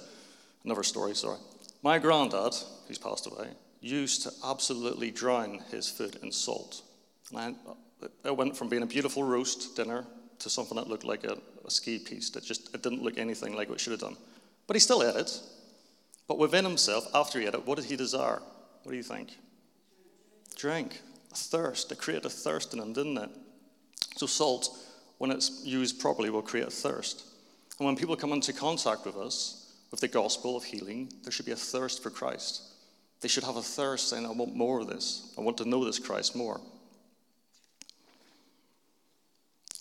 another 0.64 0.84
story, 0.84 1.16
sorry. 1.16 1.38
My 1.84 2.00
granddad, 2.00 2.54
who's 2.88 2.98
passed 2.98 3.28
away, 3.28 3.50
used 3.80 4.24
to 4.24 4.32
absolutely 4.44 5.12
drown 5.12 5.60
his 5.72 5.90
food 5.90 6.18
in 6.24 6.32
salt. 6.32 6.82
And 7.36 7.56
it 8.24 8.36
went 8.36 8.58
from 8.58 8.70
being 8.70 8.84
a 8.84 8.88
beautiful 8.88 9.24
roast 9.24 9.76
dinner 9.76 10.06
to 10.40 10.50
something 10.50 10.76
that 10.76 10.88
looked 10.88 11.04
like 11.06 11.24
a, 11.24 11.38
a 11.66 11.72
ski 11.72 12.00
piece 12.00 12.30
that 12.32 12.44
just 12.44 12.74
it 12.74 12.84
didn't 12.84 13.02
look 13.02 13.18
anything 13.18 13.56
like 13.56 13.70
what 13.70 13.76
it 13.76 13.82
should 13.82 13.92
have 13.92 14.00
done. 14.00 14.18
But 14.68 14.76
he 14.76 14.80
still 14.80 15.04
ate 15.04 15.16
it. 15.16 15.40
But 16.28 16.40
within 16.40 16.66
himself, 16.66 17.08
after 17.14 17.40
he 17.40 17.46
ate 17.46 17.54
it, 17.54 17.66
what 17.66 17.78
did 17.78 17.86
he 17.86 17.96
desire? 17.96 18.42
What 18.84 18.92
do 18.92 18.98
you 18.98 19.04
think? 19.04 19.38
Drink. 20.56 21.02
A 21.32 21.36
thirst. 21.36 21.92
It 21.92 21.98
created 21.98 22.26
a 22.26 22.30
thirst 22.30 22.74
in 22.74 22.80
him, 22.80 22.94
didn't 22.94 23.18
it? 23.18 23.30
So, 24.16 24.26
salt, 24.26 24.70
when 25.18 25.32
it's 25.32 25.62
used 25.66 26.00
properly, 26.00 26.30
will 26.30 26.42
create 26.42 26.68
a 26.68 26.72
thirst. 26.72 27.26
And 27.78 27.86
when 27.86 27.96
people 27.96 28.16
come 28.16 28.32
into 28.32 28.54
contact 28.54 29.06
with 29.06 29.18
us, 29.18 29.74
with 29.92 30.00
the 30.00 30.08
gospel 30.08 30.56
of 30.56 30.64
healing, 30.64 31.12
there 31.24 31.32
should 31.32 31.46
be 31.46 31.52
a 31.52 31.58
thirst 31.58 32.02
for 32.02 32.10
Christ. 32.10 32.62
They 33.22 33.28
should 33.28 33.44
have 33.44 33.58
a 33.58 33.62
thirst 33.62 34.10
saying, 34.10 34.26
I 34.26 34.32
want 34.32 34.56
more 34.56 34.82
of 34.82 34.88
this. 34.88 35.34
I 35.38 35.42
want 35.42 35.58
to 35.58 35.70
know 35.70 35.84
this 35.84 36.00
Christ 36.00 36.36
more. 36.36 36.60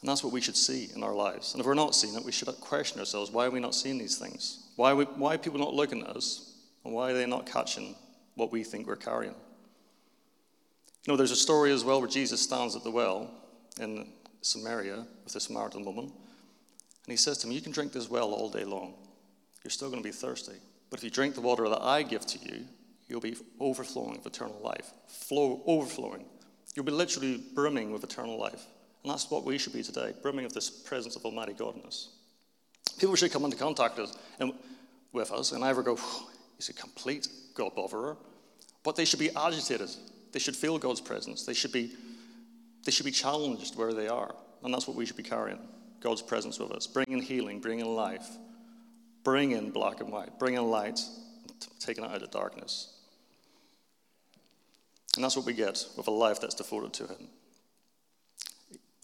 And 0.05 0.11
that's 0.11 0.23
what 0.23 0.35
we 0.35 0.43
should 0.43 0.55
see 0.55 0.91
in 0.95 1.03
our 1.03 1.15
lives. 1.15 1.55
And 1.55 1.61
if 1.63 1.67
we're 1.67 1.73
not 1.73 1.95
seeing 1.95 2.15
it, 2.15 2.23
we 2.23 2.31
should 2.31 2.49
question 2.61 3.01
ourselves 3.01 3.31
why 3.31 3.47
are 3.47 3.51
we 3.51 3.59
not 3.59 3.75
seeing 3.75 3.97
these 3.97 4.19
things? 4.19 4.69
Why 4.77 4.91
are, 4.91 4.97
we, 4.97 5.05
why 5.07 5.37
are 5.37 5.39
people 5.39 5.59
not 5.59 5.73
looking 5.73 6.03
at 6.03 6.15
us? 6.15 6.53
And 6.85 6.93
why 6.93 7.11
are 7.11 7.15
they 7.15 7.25
not 7.25 7.47
catching 7.47 7.97
what 8.35 8.53
we 8.53 8.65
think 8.65 8.87
we're 8.87 8.97
carrying? 8.97 9.33
You 9.33 11.13
know, 11.13 11.17
there's 11.17 11.31
a 11.31 11.37
story 11.37 11.73
as 11.73 11.85
well 11.85 12.03
where 12.03 12.11
Jesus 12.11 12.43
stands 12.43 12.77
at 12.77 12.85
the 12.85 12.91
well 12.91 13.31
in 13.81 14.07
Samaria 14.43 15.07
with 15.25 15.33
this 15.33 15.45
Samaritan 15.45 15.87
woman. 15.87 16.05
And 16.05 16.13
he 17.11 17.17
says 17.17 17.39
to 17.39 17.47
him, 17.47 17.55
You 17.55 17.63
can 17.63 17.73
drink 17.73 17.95
this 17.95 18.11
well 18.11 18.35
all 18.35 18.51
day 18.51 18.65
long. 18.65 18.93
You're 19.65 19.71
still 19.71 19.89
going 19.89 20.03
to 20.03 20.07
be 20.07 20.13
thirsty. 20.13 20.59
But 20.91 20.99
if 20.99 21.05
you 21.05 21.09
drink 21.09 21.35
the 21.35 21.41
water 21.41 21.67
that 21.71 21.81
I 21.81 22.03
give 22.03 22.27
to 22.27 22.39
you, 22.41 22.67
you'll 23.09 23.23
be 23.23 23.39
overflowing 23.59 24.19
with 24.19 24.27
eternal 24.27 24.61
life. 24.63 24.93
Flow, 25.09 25.63
overflowing. 25.65 26.27
You'll 26.75 26.85
be 26.85 26.93
literally 26.93 27.43
brimming 27.55 27.91
with 27.91 28.05
eternal 28.05 28.39
life. 28.39 28.67
And 29.05 29.13
that's 29.13 29.31
what 29.31 29.45
we 29.45 29.59
should 29.59 29.75
be 29.75 29.83
today, 29.83 30.15
brimming 30.23 30.47
of 30.47 30.55
this 30.55 30.71
presence 30.71 31.15
of 31.15 31.25
Almighty 31.27 31.53
God 31.53 31.77
in 31.77 31.83
us. 31.83 32.09
People 32.99 33.15
should 33.17 33.31
come 33.31 33.45
into 33.45 33.57
contact 33.57 33.99
with 33.99 35.31
us 35.31 35.53
and, 35.53 35.63
either 35.63 35.83
go, 35.83 35.99
he's 36.57 36.71
a 36.71 36.73
complete 36.73 37.29
God 37.55 37.75
botherer, 37.77 38.17
but 38.83 38.97
they 38.97 39.05
should 39.05 39.19
be 39.19 39.31
agitated. 39.37 39.91
They 40.33 40.39
should 40.39 40.57
feel 40.57 40.79
God's 40.79 41.03
presence. 41.03 41.45
They 41.45 41.53
should 41.53 41.71
be, 41.71 41.93
they 42.85 42.91
should 42.91 43.05
be 43.05 43.13
challenged 43.13 43.77
where 43.77 43.93
they 43.93 44.09
are. 44.09 44.35
And 44.63 44.73
that's 44.73 44.89
what 44.89 44.97
we 44.97 45.05
should 45.05 45.17
be 45.17 45.23
carrying 45.23 45.59
God's 46.01 46.23
presence 46.23 46.59
with 46.59 46.73
us, 46.73 46.87
bringing 46.87 47.21
healing, 47.21 47.61
bringing 47.61 47.95
life, 47.95 48.27
bringing 49.23 49.71
black 49.71 50.01
and 50.01 50.11
white, 50.11 50.39
bringing 50.39 50.63
light, 50.63 50.99
taking 51.79 52.05
it 52.05 52.11
out 52.11 52.23
of 52.23 52.31
darkness. 52.31 52.95
And 55.17 55.23
that's 55.23 55.37
what 55.37 55.45
we 55.45 55.53
get 55.53 55.85
with 55.97 56.07
a 56.07 56.11
life 56.11 56.41
that's 56.41 56.55
devoted 56.55 56.95
to 56.95 57.07
Him. 57.07 57.29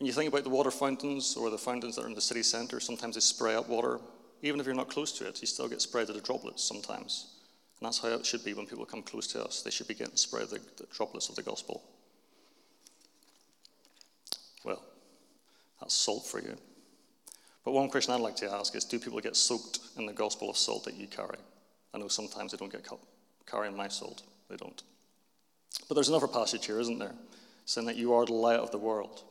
When 0.00 0.07
you 0.07 0.14
think 0.14 0.30
about 0.30 0.45
the 0.45 0.50
water 0.50 0.71
fountains 0.71 1.37
or 1.37 1.50
the 1.50 1.59
fountains 1.59 1.97
that 1.97 2.07
are 2.07 2.09
in 2.09 2.14
the 2.14 2.23
city 2.23 2.42
centre, 2.42 2.80
sometimes 2.80 3.16
they 3.16 3.21
spray 3.21 3.54
up 3.54 3.69
water. 3.69 4.00
Even 4.40 4.59
if 4.59 4.64
you're 4.64 4.75
not 4.75 4.88
close 4.88 5.12
to 5.19 5.28
it, 5.28 5.38
you 5.42 5.47
still 5.47 5.69
get 5.69 5.83
sprayed 5.83 6.07
to 6.07 6.14
the 6.14 6.23
droplets 6.23 6.64
sometimes. 6.64 7.35
And 7.78 7.87
that's 7.87 7.99
how 7.99 8.09
it 8.09 8.25
should 8.25 8.42
be 8.42 8.54
when 8.54 8.64
people 8.64 8.87
come 8.87 9.02
close 9.02 9.26
to 9.28 9.45
us. 9.45 9.61
They 9.61 9.71
should 9.71 9.88
be 9.88 9.92
getting 9.92 10.16
sprayed 10.16 10.49
the, 10.49 10.59
the 10.78 10.87
droplets 10.90 11.28
of 11.28 11.35
the 11.35 11.42
gospel. 11.42 11.83
Well, 14.64 14.83
that's 15.80 15.95
salt 15.95 16.26
for 16.26 16.40
you. 16.40 16.57
But 17.66 17.73
one 17.73 17.90
question 17.90 18.14
I'd 18.14 18.23
like 18.23 18.37
to 18.37 18.50
ask 18.50 18.75
is 18.75 18.87
do 18.87 18.99
people 18.99 19.21
get 19.21 19.37
soaked 19.37 19.80
in 19.99 20.07
the 20.07 20.14
gospel 20.14 20.49
of 20.49 20.57
salt 20.57 20.85
that 20.85 20.95
you 20.95 21.09
carry? 21.09 21.37
I 21.92 21.99
know 21.99 22.09
sometimes 22.09 22.52
they 22.52 22.57
don't 22.57 22.73
get 22.73 22.88
carrying 23.45 23.76
my 23.76 23.88
salt. 23.88 24.23
They 24.49 24.57
don't. 24.57 24.83
But 25.88 25.95
there's 25.97 26.09
another 26.09 26.26
passage 26.26 26.64
here, 26.64 26.80
isn't 26.80 26.99
there? 26.99 27.14
Saying 27.66 27.87
that 27.87 27.97
you 27.97 28.14
are 28.14 28.25
the 28.25 28.33
light 28.33 28.61
of 28.61 28.71
the 28.71 28.78
world. 28.78 29.25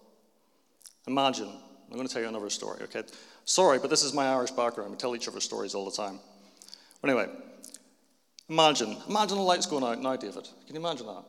Imagine, 1.08 1.48
I'm 1.48 1.96
going 1.96 2.08
to 2.08 2.14
tell 2.14 2.22
you 2.22 2.28
another 2.28 2.50
story, 2.50 2.82
okay? 2.84 3.04
Sorry, 3.46 3.80
but 3.80 3.90
this 3.90 4.04
is 4.04 4.14
my 4.14 4.28
Irish 4.28 4.52
background. 4.52 4.92
We 4.92 4.98
tell 4.98 5.16
each 5.16 5.28
other 5.28 5.40
stories 5.40 5.74
all 5.74 5.86
the 5.86 5.96
time. 5.96 6.20
But 7.02 7.10
anyway, 7.10 7.30
imagine, 8.50 8.98
imagine 9.08 9.38
the 9.38 9.44
lights 9.44 9.66
going 9.66 9.84
out 9.84 10.02
now, 10.02 10.16
David. 10.16 10.48
Can 10.68 10.76
you 10.76 10.82
imagine 10.82 11.08
that? 11.08 11.24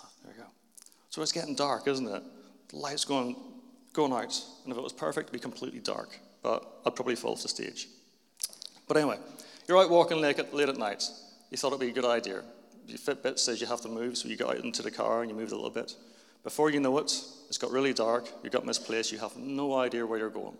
Oh, 0.00 0.08
there 0.22 0.32
we 0.34 0.42
go. 0.42 0.48
So 1.10 1.20
it's 1.20 1.32
getting 1.32 1.54
dark, 1.54 1.86
isn't 1.86 2.08
it? 2.08 2.22
The 2.68 2.76
lights 2.76 3.04
going, 3.04 3.36
going 3.92 4.12
out. 4.12 4.40
And 4.64 4.72
if 4.72 4.78
it 4.78 4.82
was 4.82 4.92
perfect, 4.92 5.28
it'd 5.28 5.32
be 5.32 5.38
completely 5.38 5.80
dark. 5.80 6.18
But 6.42 6.64
I'd 6.86 6.94
probably 6.94 7.16
fall 7.16 7.32
off 7.32 7.42
the 7.42 7.48
stage. 7.48 7.88
But 8.86 8.96
anyway, 8.96 9.18
you're 9.68 9.78
out 9.78 9.90
walking 9.90 10.20
late 10.20 10.38
at, 10.38 10.54
late 10.54 10.68
at 10.68 10.76
night. 10.76 11.04
You 11.50 11.56
thought 11.56 11.68
it'd 11.68 11.80
be 11.80 11.88
a 11.88 11.92
good 11.92 12.04
idea. 12.04 12.42
Your 12.86 12.98
Fitbit 12.98 13.38
says 13.38 13.60
you 13.60 13.66
have 13.66 13.80
to 13.82 13.88
move, 13.88 14.18
so 14.18 14.28
you 14.28 14.36
get 14.36 14.48
out 14.48 14.64
into 14.64 14.82
the 14.82 14.90
car 14.90 15.22
and 15.22 15.30
you 15.30 15.36
move 15.36 15.52
a 15.52 15.54
little 15.54 15.70
bit. 15.70 15.94
Before 16.44 16.70
you 16.70 16.78
know 16.78 16.96
it, 16.98 17.12
it's 17.48 17.58
got 17.58 17.72
really 17.72 17.92
dark, 17.92 18.28
you 18.44 18.50
got 18.50 18.64
misplaced, 18.64 19.10
you 19.10 19.18
have 19.18 19.36
no 19.36 19.74
idea 19.74 20.06
where 20.06 20.18
you're 20.18 20.30
going. 20.30 20.56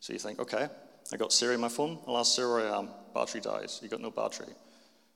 So 0.00 0.12
you 0.12 0.18
think, 0.18 0.38
okay, 0.38 0.68
I 1.12 1.16
got 1.16 1.32
Siri 1.32 1.54
on 1.54 1.60
my 1.60 1.68
phone, 1.68 1.98
I'll 2.06 2.18
ask 2.18 2.36
Siri 2.36 2.48
where 2.62 2.72
I 2.72 2.78
am. 2.78 2.88
Battery 3.14 3.40
dies, 3.40 3.80
you 3.82 3.88
got 3.88 4.00
no 4.00 4.10
battery. 4.10 4.52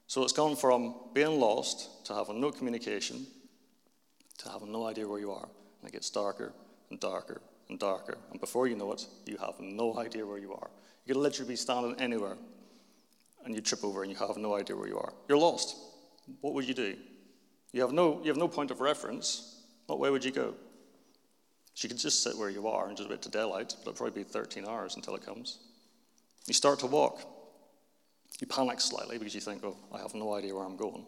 So 0.06 0.24
it's 0.24 0.32
gone 0.32 0.56
from 0.56 0.94
being 1.12 1.38
lost 1.38 2.06
to 2.06 2.14
having 2.14 2.40
no 2.40 2.50
communication 2.50 3.26
to 4.38 4.48
having 4.48 4.72
no 4.72 4.86
idea 4.86 5.06
where 5.06 5.20
you 5.20 5.30
are. 5.30 5.48
And 5.80 5.88
it 5.88 5.92
gets 5.92 6.10
darker 6.10 6.52
and 6.90 6.98
darker 6.98 7.42
and 7.68 7.78
darker. 7.78 8.16
And 8.30 8.40
before 8.40 8.66
you 8.66 8.76
know 8.76 8.92
it, 8.92 9.06
you 9.26 9.36
have 9.38 9.60
no 9.60 9.98
idea 9.98 10.26
where 10.26 10.38
you 10.38 10.52
are. 10.52 10.70
You 11.04 11.14
could 11.14 11.20
literally 11.20 11.50
be 11.50 11.56
standing 11.56 12.00
anywhere 12.00 12.36
and 13.44 13.54
you 13.54 13.60
trip 13.60 13.84
over 13.84 14.02
and 14.02 14.10
you 14.10 14.18
have 14.18 14.36
no 14.36 14.54
idea 14.54 14.76
where 14.76 14.88
you 14.88 14.98
are. 14.98 15.12
You're 15.28 15.38
lost. 15.38 15.76
What 16.40 16.54
would 16.54 16.66
you 16.66 16.74
do? 16.74 16.96
You 17.72 17.82
have 17.82 17.92
no, 17.92 18.20
you 18.22 18.28
have 18.28 18.36
no 18.36 18.48
point 18.48 18.70
of 18.70 18.80
reference. 18.80 19.57
What 19.88 19.98
way 19.98 20.10
would 20.10 20.24
you 20.24 20.30
go? 20.30 20.54
You 21.76 21.88
could 21.88 21.98
just 21.98 22.22
sit 22.22 22.36
where 22.36 22.50
you 22.50 22.68
are 22.68 22.88
and 22.88 22.96
just 22.96 23.08
wait 23.08 23.22
to 23.22 23.30
daylight, 23.30 23.74
but 23.84 23.92
it'll 23.92 23.92
probably 23.94 24.22
be 24.22 24.28
13 24.28 24.66
hours 24.66 24.96
until 24.96 25.14
it 25.14 25.24
comes. 25.24 25.58
You 26.46 26.54
start 26.54 26.80
to 26.80 26.86
walk. 26.86 27.20
You 28.38 28.46
panic 28.46 28.80
slightly 28.80 29.16
because 29.16 29.34
you 29.34 29.40
think, 29.40 29.64
oh, 29.64 29.76
I 29.92 29.98
have 29.98 30.14
no 30.14 30.34
idea 30.34 30.54
where 30.54 30.64
I'm 30.64 30.76
going. 30.76 31.06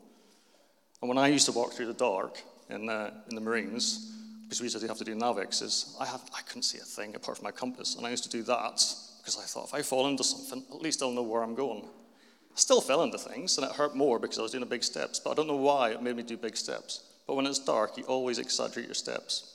And 1.02 1.08
when 1.08 1.18
I 1.18 1.28
used 1.28 1.46
to 1.46 1.52
walk 1.52 1.72
through 1.72 1.86
the 1.86 1.94
dark 1.94 2.40
in, 2.70 2.88
uh, 2.88 3.10
in 3.28 3.34
the 3.34 3.40
Marines, 3.40 4.12
because 4.44 4.60
we 4.60 4.64
used 4.64 4.80
to 4.80 4.86
have 4.86 4.98
to 4.98 5.04
do 5.04 5.14
NAVIX, 5.14 5.62
is 5.62 5.96
I, 6.00 6.06
have, 6.06 6.22
I 6.34 6.40
couldn't 6.42 6.62
see 6.62 6.78
a 6.78 6.82
thing 6.82 7.14
apart 7.14 7.36
from 7.36 7.44
my 7.44 7.50
compass. 7.50 7.96
And 7.96 8.06
I 8.06 8.10
used 8.10 8.24
to 8.24 8.30
do 8.30 8.42
that 8.44 8.82
because 9.18 9.38
I 9.38 9.42
thought, 9.42 9.66
if 9.66 9.74
I 9.74 9.82
fall 9.82 10.06
into 10.06 10.24
something, 10.24 10.64
at 10.74 10.80
least 10.80 11.02
I'll 11.02 11.10
know 11.10 11.22
where 11.22 11.42
I'm 11.42 11.54
going. 11.54 11.84
I 11.84 12.56
still 12.56 12.80
fell 12.80 13.02
into 13.02 13.18
things, 13.18 13.58
and 13.58 13.66
it 13.66 13.72
hurt 13.74 13.94
more 13.94 14.18
because 14.18 14.38
I 14.38 14.42
was 14.42 14.52
doing 14.52 14.60
the 14.60 14.66
big 14.66 14.84
steps, 14.84 15.20
but 15.20 15.32
I 15.32 15.34
don't 15.34 15.48
know 15.48 15.56
why 15.56 15.90
it 15.90 16.02
made 16.02 16.16
me 16.16 16.22
do 16.22 16.36
big 16.36 16.56
steps. 16.56 17.09
But 17.30 17.36
when 17.36 17.46
it's 17.46 17.60
dark, 17.60 17.96
you 17.96 18.02
always 18.06 18.40
exaggerate 18.40 18.86
your 18.86 18.94
steps. 18.96 19.54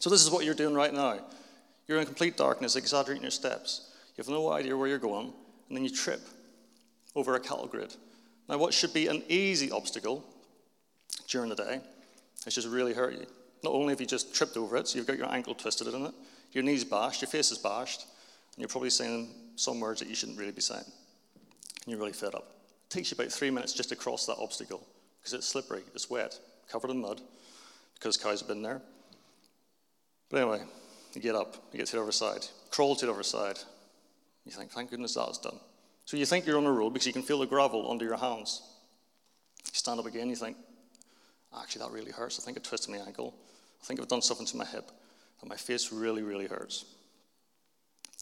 So, 0.00 0.10
this 0.10 0.20
is 0.20 0.32
what 0.32 0.44
you're 0.44 0.52
doing 0.52 0.74
right 0.74 0.92
now. 0.92 1.20
You're 1.86 2.00
in 2.00 2.06
complete 2.06 2.36
darkness, 2.36 2.74
exaggerating 2.74 3.22
your 3.22 3.30
steps. 3.30 3.92
You 4.16 4.24
have 4.24 4.28
no 4.28 4.50
idea 4.50 4.76
where 4.76 4.88
you're 4.88 4.98
going, 4.98 5.32
and 5.68 5.76
then 5.76 5.84
you 5.84 5.90
trip 5.90 6.20
over 7.14 7.36
a 7.36 7.40
cattle 7.40 7.68
grid. 7.68 7.94
Now, 8.48 8.58
what 8.58 8.74
should 8.74 8.92
be 8.92 9.06
an 9.06 9.22
easy 9.28 9.70
obstacle 9.70 10.24
during 11.28 11.50
the 11.50 11.54
day 11.54 11.80
has 12.44 12.56
just 12.56 12.66
really 12.66 12.94
hurt 12.94 13.12
you. 13.12 13.26
Not 13.62 13.74
only 13.74 13.92
have 13.92 14.00
you 14.00 14.06
just 14.08 14.34
tripped 14.34 14.56
over 14.56 14.76
it, 14.76 14.88
so 14.88 14.98
you've 14.98 15.06
got 15.06 15.18
your 15.18 15.32
ankle 15.32 15.54
twisted 15.54 15.86
in 15.86 16.04
it, 16.04 16.14
your 16.50 16.64
knee's 16.64 16.82
bashed, 16.82 17.22
your 17.22 17.30
face 17.30 17.52
is 17.52 17.58
bashed, 17.58 18.06
and 18.56 18.58
you're 18.58 18.68
probably 18.68 18.90
saying 18.90 19.30
some 19.54 19.78
words 19.78 20.00
that 20.00 20.08
you 20.08 20.16
shouldn't 20.16 20.36
really 20.36 20.50
be 20.50 20.62
saying. 20.62 20.82
And 20.82 21.92
you're 21.92 22.00
really 22.00 22.10
fed 22.12 22.34
up. 22.34 22.56
It 22.86 22.90
takes 22.90 23.12
you 23.12 23.14
about 23.14 23.30
three 23.30 23.50
minutes 23.50 23.72
just 23.72 23.90
to 23.90 23.94
cross 23.94 24.26
that 24.26 24.38
obstacle 24.40 24.84
because 25.20 25.32
it's 25.32 25.46
slippery, 25.46 25.82
it's 25.94 26.10
wet, 26.10 26.36
covered 26.68 26.90
in 26.90 27.00
mud 27.00 27.20
because 27.94 28.22
have 28.22 28.48
been 28.48 28.62
there. 28.62 28.80
But 30.30 30.42
anyway, 30.42 30.62
you 31.14 31.20
get 31.20 31.34
up, 31.34 31.56
you 31.72 31.78
get 31.78 31.86
to 31.88 31.96
the 31.96 32.02
other 32.02 32.12
side, 32.12 32.46
crawl 32.70 32.94
to 32.96 33.06
the 33.06 33.12
other 33.12 33.22
side. 33.22 33.58
You 34.44 34.52
think, 34.52 34.70
thank 34.70 34.90
goodness 34.90 35.14
that's 35.14 35.38
done. 35.38 35.58
So 36.04 36.16
you 36.16 36.24
think 36.24 36.46
you're 36.46 36.58
on 36.58 36.64
a 36.64 36.72
road 36.72 36.90
because 36.90 37.06
you 37.06 37.12
can 37.12 37.22
feel 37.22 37.38
the 37.38 37.46
gravel 37.46 37.90
under 37.90 38.04
your 38.04 38.16
hands. 38.16 38.62
You 39.66 39.74
stand 39.74 40.00
up 40.00 40.06
again, 40.06 40.30
you 40.30 40.36
think, 40.36 40.56
actually, 41.58 41.84
that 41.84 41.90
really 41.90 42.12
hurts. 42.12 42.38
I 42.40 42.44
think 42.44 42.56
I 42.56 42.60
twisted 42.62 42.90
my 42.94 42.98
ankle. 43.04 43.34
I 43.82 43.84
think 43.84 44.00
I've 44.00 44.08
done 44.08 44.22
something 44.22 44.46
to 44.46 44.56
my 44.56 44.64
hip. 44.64 44.90
And 45.40 45.48
my 45.48 45.56
face 45.56 45.92
really, 45.92 46.22
really 46.22 46.46
hurts. 46.46 46.84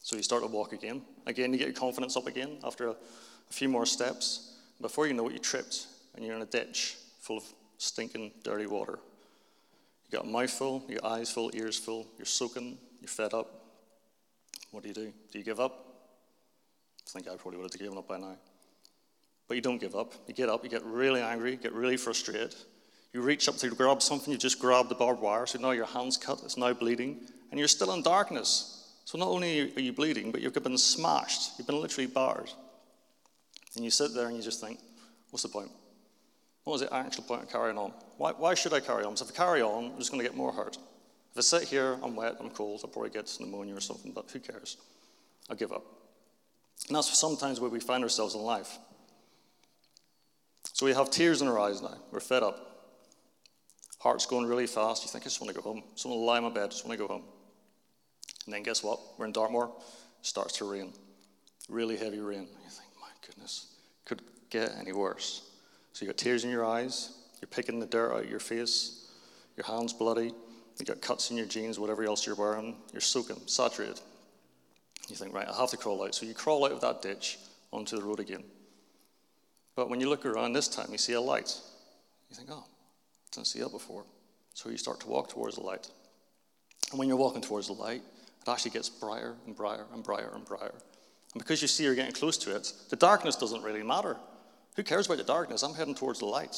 So 0.03 0.15
you 0.15 0.23
start 0.23 0.43
to 0.43 0.47
walk 0.47 0.73
again. 0.73 1.01
Again, 1.25 1.51
you 1.51 1.59
get 1.59 1.67
your 1.67 1.75
confidence 1.75 2.15
up 2.15 2.27
again 2.27 2.57
after 2.63 2.89
a, 2.89 2.91
a 2.91 3.53
few 3.53 3.69
more 3.69 3.85
steps. 3.85 4.57
Before 4.81 5.07
you 5.07 5.13
know 5.13 5.27
it, 5.27 5.33
you 5.33 5.39
tripped 5.39 5.87
and 6.15 6.25
you're 6.25 6.35
in 6.35 6.41
a 6.41 6.45
ditch 6.45 6.97
full 7.19 7.37
of 7.37 7.43
stinking, 7.77 8.31
dirty 8.43 8.65
water. 8.65 8.99
You 10.09 10.17
got 10.17 10.25
a 10.25 10.29
mouth 10.29 10.49
full, 10.49 10.83
you 10.87 10.99
got 10.99 11.11
eyes 11.11 11.31
full, 11.31 11.51
ears 11.53 11.77
full, 11.77 12.07
you're 12.17 12.25
soaking, 12.25 12.77
you're 13.01 13.07
fed 13.07 13.33
up. 13.33 13.65
What 14.71 14.83
do 14.83 14.89
you 14.89 14.95
do? 14.95 15.13
Do 15.31 15.39
you 15.39 15.43
give 15.43 15.59
up? 15.59 15.85
I 17.07 17.09
think 17.09 17.27
I 17.27 17.35
probably 17.35 17.59
would 17.59 17.71
have 17.71 17.79
given 17.79 17.97
up 17.97 18.07
by 18.07 18.17
now. 18.17 18.37
But 19.47 19.55
you 19.55 19.61
don't 19.61 19.79
give 19.79 19.95
up. 19.95 20.13
You 20.27 20.33
get 20.33 20.49
up, 20.49 20.63
you 20.63 20.69
get 20.69 20.83
really 20.83 21.21
angry, 21.21 21.51
you 21.51 21.57
get 21.57 21.73
really 21.73 21.97
frustrated. 21.97 22.55
You 23.13 23.21
reach 23.21 23.47
up 23.47 23.55
to 23.57 23.69
grab 23.69 24.01
something, 24.01 24.31
you 24.31 24.37
just 24.37 24.59
grab 24.59 24.89
the 24.89 24.95
barbed 24.95 25.21
wire, 25.21 25.45
so 25.45 25.59
now 25.59 25.71
your 25.71 25.85
hand's 25.85 26.17
cut, 26.17 26.41
it's 26.43 26.57
now 26.57 26.73
bleeding, 26.73 27.21
and 27.49 27.59
you're 27.59 27.69
still 27.69 27.93
in 27.93 28.01
darkness. 28.01 28.93
So 29.05 29.17
not 29.17 29.29
only 29.29 29.73
are 29.73 29.79
you 29.79 29.93
bleeding, 29.93 30.31
but 30.31 30.41
you've 30.41 30.53
been 30.53 30.77
smashed, 30.77 31.57
you've 31.57 31.67
been 31.67 31.79
literally 31.81 32.07
battered. 32.07 32.51
And 33.75 33.85
you 33.85 33.91
sit 33.91 34.13
there 34.13 34.27
and 34.27 34.35
you 34.35 34.43
just 34.43 34.59
think, 34.59 34.79
what's 35.31 35.43
the 35.43 35.49
point? 35.49 35.71
What 36.67 36.73
was 36.73 36.81
the 36.81 36.93
actual 36.93 37.23
point 37.23 37.43
of 37.43 37.49
carrying 37.49 37.77
on? 37.77 37.93
Why, 38.17 38.33
why 38.33 38.53
should 38.53 38.73
I 38.73 38.81
carry 38.81 39.05
on? 39.05 39.15
So 39.15 39.23
if 39.23 39.31
I 39.31 39.35
carry 39.35 39.61
on, 39.61 39.93
I'm 39.93 39.97
just 39.99 40.11
going 40.11 40.21
to 40.21 40.27
get 40.27 40.35
more 40.35 40.51
hurt. 40.51 40.75
If 41.31 41.37
I 41.37 41.39
sit 41.39 41.63
here, 41.63 41.97
I'm 42.03 42.13
wet, 42.13 42.35
I'm 42.41 42.49
cold, 42.49 42.81
I'll 42.83 42.89
probably 42.89 43.09
get 43.09 43.33
pneumonia 43.39 43.73
or 43.73 43.79
something, 43.79 44.11
but 44.11 44.29
who 44.29 44.39
cares? 44.39 44.75
I'll 45.49 45.55
give 45.55 45.71
up. 45.71 45.85
And 46.89 46.97
that's 46.97 47.17
sometimes 47.17 47.61
where 47.61 47.69
we 47.69 47.79
find 47.79 48.03
ourselves 48.03 48.35
in 48.35 48.41
life. 48.41 48.79
So 50.73 50.85
we 50.85 50.93
have 50.93 51.09
tears 51.09 51.41
in 51.41 51.47
our 51.47 51.57
eyes 51.57 51.81
now. 51.81 51.95
We're 52.11 52.19
fed 52.19 52.43
up. 52.43 52.59
Heart's 53.99 54.25
going 54.25 54.45
really 54.45 54.67
fast. 54.67 55.05
You 55.05 55.09
think, 55.09 55.23
I 55.23 55.27
just 55.27 55.39
want 55.39 55.55
to 55.55 55.61
go 55.61 55.63
home. 55.63 55.77
I 55.77 55.93
just 55.93 56.05
want 56.05 56.17
to 56.17 56.21
lie 56.21 56.37
in 56.39 56.43
my 56.43 56.49
bed. 56.49 56.65
I 56.65 56.67
just 56.67 56.85
want 56.85 56.99
to 56.99 57.07
go 57.07 57.13
home. 57.13 57.23
And 58.43 58.53
then 58.53 58.63
guess 58.63 58.83
what? 58.83 58.99
We're 59.17 59.27
in 59.27 59.31
Dartmoor. 59.31 59.71
It 60.19 60.25
starts 60.25 60.57
to 60.57 60.69
rain. 60.69 60.91
Really 61.69 61.95
heavy 61.95 62.19
rain. 62.19 62.41
You 62.41 62.69
think, 62.69 62.89
my 62.99 63.07
goodness, 63.25 63.73
could 64.03 64.21
get 64.49 64.75
any 64.77 64.91
worse. 64.91 65.46
So 65.97 66.05
you 66.05 66.11
got 66.11 66.17
tears 66.17 66.43
in 66.43 66.51
your 66.51 66.63
eyes, 66.63 67.09
you're 67.41 67.47
picking 67.47 67.79
the 67.79 67.87
dirt 67.87 68.13
out 68.13 68.25
of 68.25 68.29
your 68.29 68.39
face, 68.39 69.07
your 69.55 69.65
hands 69.65 69.93
bloody, 69.93 70.31
you 70.77 70.85
got 70.85 71.01
cuts 71.01 71.31
in 71.31 71.37
your 71.37 71.47
jeans, 71.47 71.79
whatever 71.79 72.03
else 72.03 72.23
you're 72.23 72.35
wearing, 72.35 72.75
you're 72.91 73.01
soaking, 73.01 73.41
saturated. 73.47 73.99
You 75.09 75.15
think, 75.15 75.33
right, 75.33 75.47
I 75.49 75.59
have 75.59 75.71
to 75.71 75.77
crawl 75.77 76.03
out. 76.03 76.13
So 76.13 76.27
you 76.27 76.35
crawl 76.35 76.65
out 76.65 76.71
of 76.71 76.81
that 76.81 77.01
ditch 77.01 77.39
onto 77.73 77.95
the 77.95 78.03
road 78.03 78.19
again. 78.19 78.43
But 79.75 79.89
when 79.89 79.99
you 79.99 80.07
look 80.07 80.23
around 80.23 80.53
this 80.53 80.67
time, 80.67 80.89
you 80.91 80.99
see 80.99 81.13
a 81.13 81.21
light. 81.21 81.51
You 82.29 82.35
think, 82.35 82.49
oh, 82.51 82.63
I 82.67 83.27
didn't 83.31 83.47
see 83.47 83.61
that 83.61 83.71
before. 83.71 84.03
So 84.53 84.69
you 84.69 84.77
start 84.77 84.99
to 84.99 85.07
walk 85.07 85.29
towards 85.29 85.55
the 85.55 85.63
light. 85.63 85.89
And 86.91 86.99
when 86.99 87.07
you're 87.07 87.17
walking 87.17 87.41
towards 87.41 87.69
the 87.69 87.73
light, 87.73 88.03
it 88.41 88.47
actually 88.47 88.69
gets 88.69 88.87
brighter 88.87 89.33
and 89.47 89.55
brighter 89.55 89.87
and 89.91 90.03
brighter 90.03 90.29
and 90.35 90.45
brighter. 90.45 90.75
And 91.33 91.41
because 91.41 91.63
you 91.63 91.67
see 91.67 91.85
you're 91.85 91.95
getting 91.95 92.13
close 92.13 92.37
to 92.37 92.55
it, 92.55 92.71
the 92.91 92.95
darkness 92.95 93.35
doesn't 93.35 93.63
really 93.63 93.81
matter. 93.81 94.15
Who 94.77 94.83
cares 94.83 95.07
about 95.07 95.17
the 95.17 95.23
darkness? 95.23 95.63
I'm 95.63 95.73
heading 95.73 95.95
towards 95.95 96.19
the 96.19 96.25
light. 96.25 96.55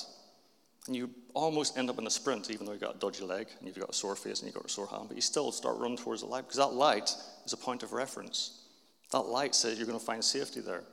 And 0.88 0.96
you 0.96 1.10
almost 1.34 1.78
end 1.78 1.90
up 1.90 1.98
in 2.00 2.06
a 2.06 2.10
sprint, 2.10 2.52
even 2.52 2.66
though 2.66 2.74
you've 2.74 2.82
got 2.82 2.96
a 2.96 3.00
dodgy 3.00 3.24
leg 3.24 3.48
and 3.58 3.68
you've 3.68 3.80
got 3.80 3.90
a 3.90 3.94
sore 3.94 4.16
face 4.16 4.40
and 4.40 4.48
you've 4.48 4.56
got 4.56 4.66
a 4.66 4.70
sore 4.70 4.88
hand, 4.88 5.06
but 5.08 5.16
you 5.16 5.22
still 5.22 5.52
start 5.52 5.78
running 5.78 5.98
towards 5.98 6.22
the 6.22 6.28
light 6.28 6.42
because 6.42 6.58
that 6.58 6.74
light 6.74 7.14
is 7.46 7.54
a 7.54 7.58
point 7.58 7.82
of 7.82 7.94
reference. 7.94 8.66
That 9.12 9.22
light 9.22 9.56
says 9.56 9.78
you're 9.78 9.88
going 9.88 10.00
to 10.00 10.06
find 10.06 10.24
safety 10.24 10.60
there. 10.60 10.84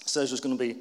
It 0.00 0.08
says 0.08 0.30
there's 0.30 0.40
going 0.40 0.56
to 0.56 0.62
be 0.62 0.80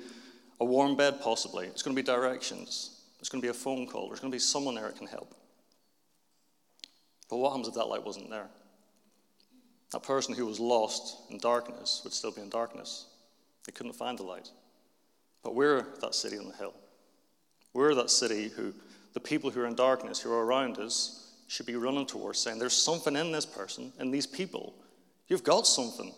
a 0.59 0.65
warm 0.65 0.95
bed, 0.95 1.21
possibly. 1.21 1.67
It's 1.67 1.81
going 1.81 1.95
to 1.95 2.01
be 2.01 2.05
directions. 2.05 3.01
There's 3.17 3.29
going 3.29 3.41
to 3.41 3.45
be 3.45 3.51
a 3.51 3.53
phone 3.53 3.87
call. 3.87 4.07
There's 4.07 4.19
going 4.19 4.31
to 4.31 4.35
be 4.35 4.39
someone 4.39 4.75
there 4.75 4.87
that 4.87 4.97
can 4.97 5.07
help. 5.07 5.33
But 7.29 7.37
what 7.37 7.49
happens 7.49 7.69
if 7.69 7.75
that 7.75 7.87
light 7.87 8.05
wasn't 8.05 8.29
there? 8.29 8.47
That 9.91 10.03
person 10.03 10.35
who 10.35 10.45
was 10.45 10.59
lost 10.59 11.17
in 11.29 11.37
darkness 11.37 12.01
would 12.03 12.13
still 12.13 12.31
be 12.31 12.41
in 12.41 12.49
darkness. 12.49 13.05
They 13.65 13.71
couldn't 13.71 13.93
find 13.93 14.17
the 14.17 14.23
light. 14.23 14.49
But 15.43 15.55
we're 15.55 15.85
that 16.01 16.15
city 16.15 16.37
on 16.37 16.47
the 16.47 16.55
hill. 16.55 16.73
We're 17.73 17.95
that 17.95 18.09
city 18.09 18.49
who 18.49 18.73
the 19.13 19.19
people 19.19 19.49
who 19.49 19.61
are 19.61 19.67
in 19.67 19.75
darkness, 19.75 20.19
who 20.19 20.31
are 20.31 20.45
around 20.45 20.77
us, 20.77 21.33
should 21.47 21.65
be 21.65 21.75
running 21.75 22.05
towards, 22.05 22.39
saying, 22.39 22.59
There's 22.59 22.75
something 22.75 23.15
in 23.15 23.31
this 23.31 23.45
person, 23.45 23.91
in 23.99 24.11
these 24.11 24.27
people. 24.27 24.73
You've 25.27 25.43
got 25.43 25.67
something. 25.67 26.13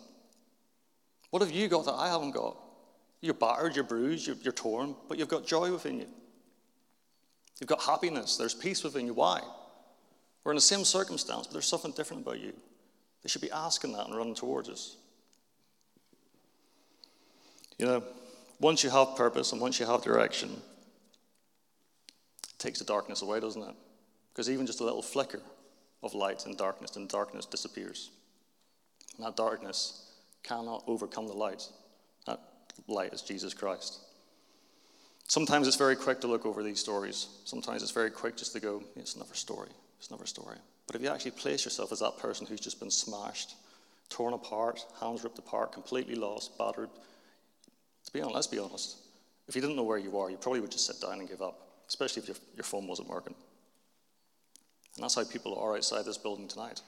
What 1.30 1.42
have 1.42 1.50
you 1.50 1.68
got 1.68 1.86
that 1.86 1.94
I 1.94 2.08
haven't 2.08 2.32
got? 2.32 2.56
You're 3.20 3.34
battered, 3.34 3.74
you're 3.74 3.84
bruised, 3.84 4.26
you're, 4.26 4.36
you're 4.42 4.52
torn, 4.52 4.94
but 5.08 5.18
you've 5.18 5.28
got 5.28 5.46
joy 5.46 5.72
within 5.72 5.98
you. 5.98 6.06
You've 7.60 7.68
got 7.68 7.82
happiness, 7.82 8.36
there's 8.36 8.54
peace 8.54 8.84
within 8.84 9.06
you. 9.06 9.14
Why? 9.14 9.40
We're 10.44 10.52
in 10.52 10.56
the 10.56 10.60
same 10.60 10.84
circumstance, 10.84 11.46
but 11.46 11.52
there's 11.52 11.66
something 11.66 11.92
different 11.92 12.22
about 12.22 12.38
you. 12.38 12.52
They 13.22 13.28
should 13.28 13.40
be 13.40 13.50
asking 13.50 13.94
that 13.94 14.06
and 14.06 14.16
running 14.16 14.34
towards 14.34 14.68
us. 14.68 14.96
You 17.78 17.86
know, 17.86 18.04
once 18.64 18.82
you 18.82 18.88
have 18.88 19.14
purpose 19.14 19.52
and 19.52 19.60
once 19.60 19.78
you 19.78 19.84
have 19.84 20.02
direction, 20.02 20.48
it 22.48 22.58
takes 22.58 22.78
the 22.78 22.84
darkness 22.86 23.20
away, 23.20 23.38
doesn't 23.38 23.60
it? 23.60 23.74
Because 24.32 24.48
even 24.48 24.64
just 24.64 24.80
a 24.80 24.84
little 24.84 25.02
flicker 25.02 25.42
of 26.02 26.14
light 26.14 26.46
in 26.46 26.56
darkness, 26.56 26.96
and 26.96 27.06
darkness 27.06 27.44
disappears. 27.44 28.08
And 29.18 29.26
that 29.26 29.36
darkness 29.36 30.10
cannot 30.42 30.82
overcome 30.86 31.26
the 31.26 31.34
light. 31.34 31.68
That 32.26 32.40
light 32.88 33.12
is 33.12 33.20
Jesus 33.20 33.52
Christ. 33.52 33.98
Sometimes 35.28 35.68
it's 35.68 35.76
very 35.76 35.94
quick 35.94 36.22
to 36.22 36.26
look 36.26 36.46
over 36.46 36.62
these 36.62 36.80
stories. 36.80 37.28
Sometimes 37.44 37.82
it's 37.82 37.92
very 37.92 38.10
quick 38.10 38.34
just 38.34 38.54
to 38.54 38.60
go, 38.60 38.82
it's 38.96 39.14
another 39.14 39.34
story. 39.34 39.68
It's 39.98 40.08
another 40.08 40.24
story. 40.24 40.56
But 40.86 40.96
if 40.96 41.02
you 41.02 41.10
actually 41.10 41.32
place 41.32 41.66
yourself 41.66 41.92
as 41.92 42.00
that 42.00 42.16
person 42.16 42.46
who's 42.46 42.60
just 42.60 42.80
been 42.80 42.90
smashed, 42.90 43.56
torn 44.08 44.32
apart, 44.32 44.86
hands 45.02 45.22
ripped 45.22 45.38
apart, 45.38 45.70
completely 45.72 46.14
lost, 46.14 46.56
battered, 46.56 46.88
be 48.14 48.20
honest, 48.20 48.34
let's 48.34 48.46
be 48.46 48.58
honest. 48.58 48.96
If 49.48 49.54
you 49.54 49.60
didn't 49.60 49.76
know 49.76 49.82
where 49.82 49.98
you 49.98 50.18
are, 50.18 50.30
you 50.30 50.38
probably 50.38 50.60
would 50.60 50.70
just 50.70 50.86
sit 50.86 51.00
down 51.00 51.18
and 51.18 51.28
give 51.28 51.42
up, 51.42 51.60
especially 51.88 52.22
if 52.22 52.28
your, 52.28 52.36
your 52.56 52.64
phone 52.64 52.86
wasn't 52.86 53.08
working. 53.08 53.34
And 54.94 55.02
that's 55.02 55.16
how 55.16 55.24
people 55.24 55.58
are 55.58 55.76
outside 55.76 56.04
this 56.06 56.16
building 56.16 56.48
tonight 56.48 56.80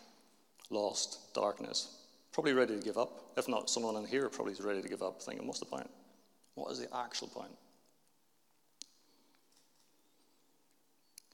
lost, 0.68 1.32
darkness, 1.32 1.96
probably 2.32 2.52
ready 2.52 2.76
to 2.76 2.82
give 2.82 2.98
up. 2.98 3.30
If 3.36 3.46
not, 3.46 3.70
someone 3.70 3.94
in 3.96 4.04
here 4.04 4.28
probably 4.28 4.52
is 4.52 4.60
ready 4.60 4.82
to 4.82 4.88
give 4.88 5.00
up, 5.00 5.22
thinking, 5.22 5.46
what's 5.46 5.60
the 5.60 5.66
point? 5.66 5.88
What 6.54 6.72
is 6.72 6.80
the 6.80 6.88
actual 6.96 7.28
point? 7.28 7.52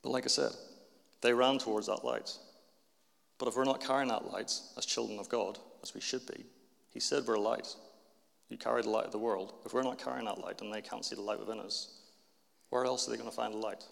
But 0.02 0.10
like 0.10 0.24
I 0.24 0.28
said, 0.28 0.50
they 1.22 1.32
ran 1.32 1.58
towards 1.58 1.86
that 1.86 2.04
light. 2.04 2.30
But 3.38 3.48
if 3.48 3.56
we're 3.56 3.64
not 3.64 3.82
carrying 3.82 4.08
that 4.08 4.30
light 4.30 4.52
as 4.76 4.84
children 4.84 5.18
of 5.18 5.30
God, 5.30 5.58
as 5.82 5.94
we 5.94 6.00
should 6.00 6.26
be, 6.26 6.44
He 6.92 7.00
said 7.00 7.24
we're 7.26 7.38
light. 7.38 7.74
You 8.52 8.58
carry 8.58 8.82
the 8.82 8.90
light 8.90 9.06
of 9.06 9.12
the 9.12 9.18
world. 9.18 9.54
If 9.64 9.72
we're 9.72 9.82
not 9.82 9.98
carrying 9.98 10.26
that 10.26 10.36
light 10.36 10.60
and 10.60 10.70
they 10.70 10.82
can't 10.82 11.02
see 11.02 11.14
the 11.14 11.22
light 11.22 11.40
within 11.40 11.58
us, 11.58 11.88
where 12.68 12.84
else 12.84 13.08
are 13.08 13.10
they 13.10 13.16
going 13.16 13.30
to 13.30 13.34
find 13.34 13.54
the 13.54 13.58
light? 13.58 13.82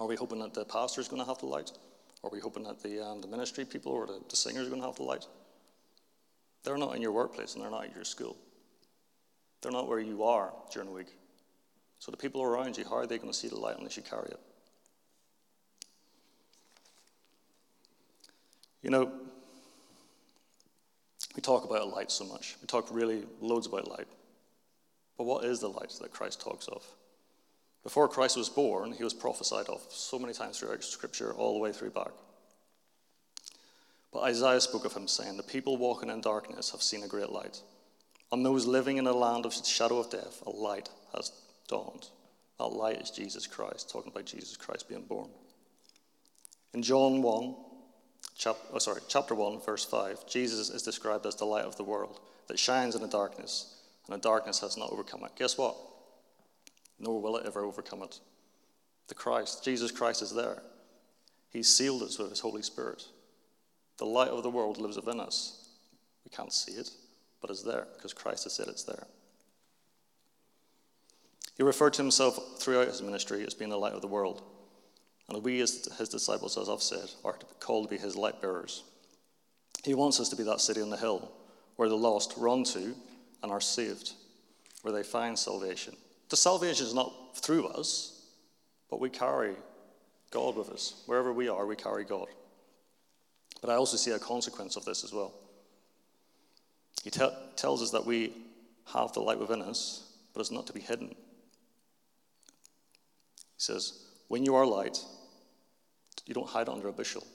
Are 0.00 0.08
we 0.08 0.16
hoping 0.16 0.40
that 0.40 0.52
the 0.52 0.64
pastor 0.64 1.00
is 1.00 1.06
going 1.06 1.22
to 1.22 1.28
have 1.28 1.38
the 1.38 1.46
light? 1.46 1.70
Are 2.24 2.30
we 2.30 2.40
hoping 2.40 2.64
that 2.64 2.82
the, 2.82 3.06
um, 3.06 3.20
the 3.20 3.28
ministry 3.28 3.64
people 3.64 3.92
or 3.92 4.08
the, 4.08 4.20
the 4.28 4.34
singers 4.34 4.66
are 4.66 4.70
going 4.70 4.80
to 4.80 4.88
have 4.88 4.96
the 4.96 5.04
light? 5.04 5.26
They're 6.64 6.76
not 6.76 6.96
in 6.96 7.02
your 7.02 7.12
workplace 7.12 7.54
and 7.54 7.62
they're 7.62 7.70
not 7.70 7.84
at 7.84 7.94
your 7.94 8.02
school. 8.02 8.36
They're 9.62 9.70
not 9.70 9.86
where 9.86 10.00
you 10.00 10.24
are 10.24 10.52
during 10.72 10.88
the 10.88 10.94
week. 10.94 11.14
So 12.00 12.10
the 12.10 12.16
people 12.16 12.42
around 12.42 12.76
you, 12.76 12.84
how 12.84 12.96
are 12.96 13.06
they 13.06 13.18
going 13.18 13.32
to 13.32 13.38
see 13.38 13.46
the 13.46 13.60
light 13.60 13.76
unless 13.78 13.96
you 13.96 14.02
carry 14.02 14.26
it? 14.26 14.40
You 18.82 18.90
know, 18.90 19.12
we 21.36 21.42
talk 21.42 21.64
about 21.64 21.92
light 21.94 22.10
so 22.10 22.24
much. 22.24 22.56
We 22.62 22.66
talk 22.66 22.88
really 22.90 23.24
loads 23.40 23.66
about 23.66 23.88
light. 23.88 24.08
But 25.18 25.24
what 25.24 25.44
is 25.44 25.60
the 25.60 25.68
light 25.68 25.92
that 26.00 26.12
Christ 26.12 26.40
talks 26.40 26.66
of? 26.66 26.82
Before 27.82 28.08
Christ 28.08 28.36
was 28.36 28.48
born, 28.48 28.92
he 28.92 29.04
was 29.04 29.14
prophesied 29.14 29.68
of 29.68 29.80
so 29.90 30.18
many 30.18 30.32
times 30.32 30.58
throughout 30.58 30.82
Scripture, 30.82 31.32
all 31.32 31.52
the 31.52 31.60
way 31.60 31.72
through 31.72 31.90
back. 31.90 32.10
But 34.12 34.22
Isaiah 34.22 34.60
spoke 34.60 34.86
of 34.86 34.94
him, 34.94 35.06
saying, 35.06 35.36
The 35.36 35.42
people 35.42 35.76
walking 35.76 36.08
in 36.08 36.20
darkness 36.22 36.70
have 36.70 36.82
seen 36.82 37.04
a 37.04 37.08
great 37.08 37.30
light. 37.30 37.60
On 38.32 38.42
those 38.42 38.66
living 38.66 38.96
in 38.96 39.06
a 39.06 39.12
land 39.12 39.46
of 39.46 39.54
shadow 39.54 39.98
of 39.98 40.10
death, 40.10 40.42
a 40.46 40.50
light 40.50 40.88
has 41.14 41.30
dawned. 41.68 42.08
That 42.58 42.66
light 42.66 43.00
is 43.02 43.10
Jesus 43.10 43.46
Christ, 43.46 43.90
talking 43.90 44.10
about 44.10 44.24
Jesus 44.24 44.56
Christ 44.56 44.88
being 44.88 45.04
born. 45.04 45.28
In 46.72 46.82
John 46.82 47.22
1, 47.22 47.54
chap- 48.36 48.56
oh, 48.72 48.78
sorry, 48.78 49.00
chapter 49.08 49.34
1, 49.34 49.60
verse 49.60 49.84
5, 49.84 50.26
Jesus 50.26 50.70
is 50.70 50.82
described 50.82 51.26
as 51.26 51.36
the 51.36 51.44
light 51.44 51.64
of 51.64 51.76
the 51.76 51.84
world 51.84 52.20
that 52.48 52.58
shines 52.58 52.94
in 52.94 53.02
the 53.02 53.08
darkness, 53.08 53.74
and 54.06 54.14
the 54.14 54.22
darkness 54.22 54.60
has 54.60 54.76
not 54.76 54.92
overcome 54.92 55.24
it. 55.24 55.32
Guess 55.36 55.58
what? 55.58 55.76
Nor 56.98 57.20
will 57.20 57.36
it 57.36 57.46
ever 57.46 57.64
overcome 57.64 58.02
it. 58.02 58.20
The 59.08 59.14
Christ, 59.14 59.64
Jesus 59.64 59.90
Christ, 59.90 60.22
is 60.22 60.34
there. 60.34 60.62
He 61.50 61.62
sealed 61.62 62.02
us 62.02 62.18
with 62.18 62.30
His 62.30 62.40
Holy 62.40 62.62
Spirit. 62.62 63.04
The 63.98 64.06
light 64.06 64.28
of 64.28 64.42
the 64.42 64.50
world 64.50 64.78
lives 64.78 64.96
within 64.96 65.20
us. 65.20 65.68
We 66.24 66.30
can't 66.36 66.52
see 66.52 66.72
it, 66.72 66.90
but 67.40 67.50
it's 67.50 67.62
there 67.62 67.86
because 67.94 68.12
Christ 68.12 68.44
has 68.44 68.52
said 68.52 68.68
it's 68.68 68.84
there. 68.84 69.06
He 71.56 71.62
referred 71.62 71.94
to 71.94 72.02
himself 72.02 72.58
throughout 72.58 72.88
his 72.88 73.00
ministry 73.00 73.44
as 73.46 73.54
being 73.54 73.70
the 73.70 73.78
light 73.78 73.94
of 73.94 74.02
the 74.02 74.06
world. 74.06 74.42
And 75.28 75.42
we, 75.42 75.60
as 75.60 75.88
his 75.98 76.08
disciples, 76.08 76.56
as 76.56 76.68
I've 76.68 76.82
said, 76.82 77.10
are 77.24 77.36
called 77.58 77.88
to 77.88 77.90
be 77.90 78.00
his 78.00 78.16
light 78.16 78.40
bearers. 78.40 78.84
He 79.84 79.94
wants 79.94 80.20
us 80.20 80.28
to 80.30 80.36
be 80.36 80.44
that 80.44 80.60
city 80.60 80.80
on 80.80 80.90
the 80.90 80.96
hill 80.96 81.30
where 81.76 81.88
the 81.88 81.96
lost 81.96 82.34
run 82.36 82.64
to 82.64 82.94
and 83.42 83.52
are 83.52 83.60
saved, 83.60 84.12
where 84.82 84.94
they 84.94 85.02
find 85.02 85.38
salvation. 85.38 85.96
The 86.28 86.36
salvation 86.36 86.86
is 86.86 86.94
not 86.94 87.36
through 87.36 87.66
us, 87.68 88.24
but 88.90 89.00
we 89.00 89.10
carry 89.10 89.54
God 90.30 90.56
with 90.56 90.70
us. 90.70 91.02
Wherever 91.06 91.32
we 91.32 91.48
are, 91.48 91.66
we 91.66 91.76
carry 91.76 92.04
God. 92.04 92.28
But 93.60 93.70
I 93.70 93.74
also 93.74 93.96
see 93.96 94.10
a 94.10 94.18
consequence 94.18 94.76
of 94.76 94.84
this 94.84 95.04
as 95.04 95.12
well. 95.12 95.34
He 97.02 97.10
te- 97.10 97.28
tells 97.56 97.82
us 97.82 97.90
that 97.92 98.04
we 98.04 98.32
have 98.92 99.12
the 99.12 99.20
light 99.20 99.38
within 99.38 99.62
us, 99.62 100.12
but 100.34 100.40
it's 100.40 100.50
not 100.50 100.66
to 100.66 100.72
be 100.72 100.80
hidden. 100.80 101.08
He 101.08 101.14
says, 103.58 104.04
When 104.28 104.44
you 104.44 104.54
are 104.54 104.66
light, 104.66 104.98
you 106.26 106.34
don't 106.34 106.48
hide 106.48 106.68
it 106.68 106.72
under 106.72 106.88
a 106.88 106.92
bushel. 106.92 107.26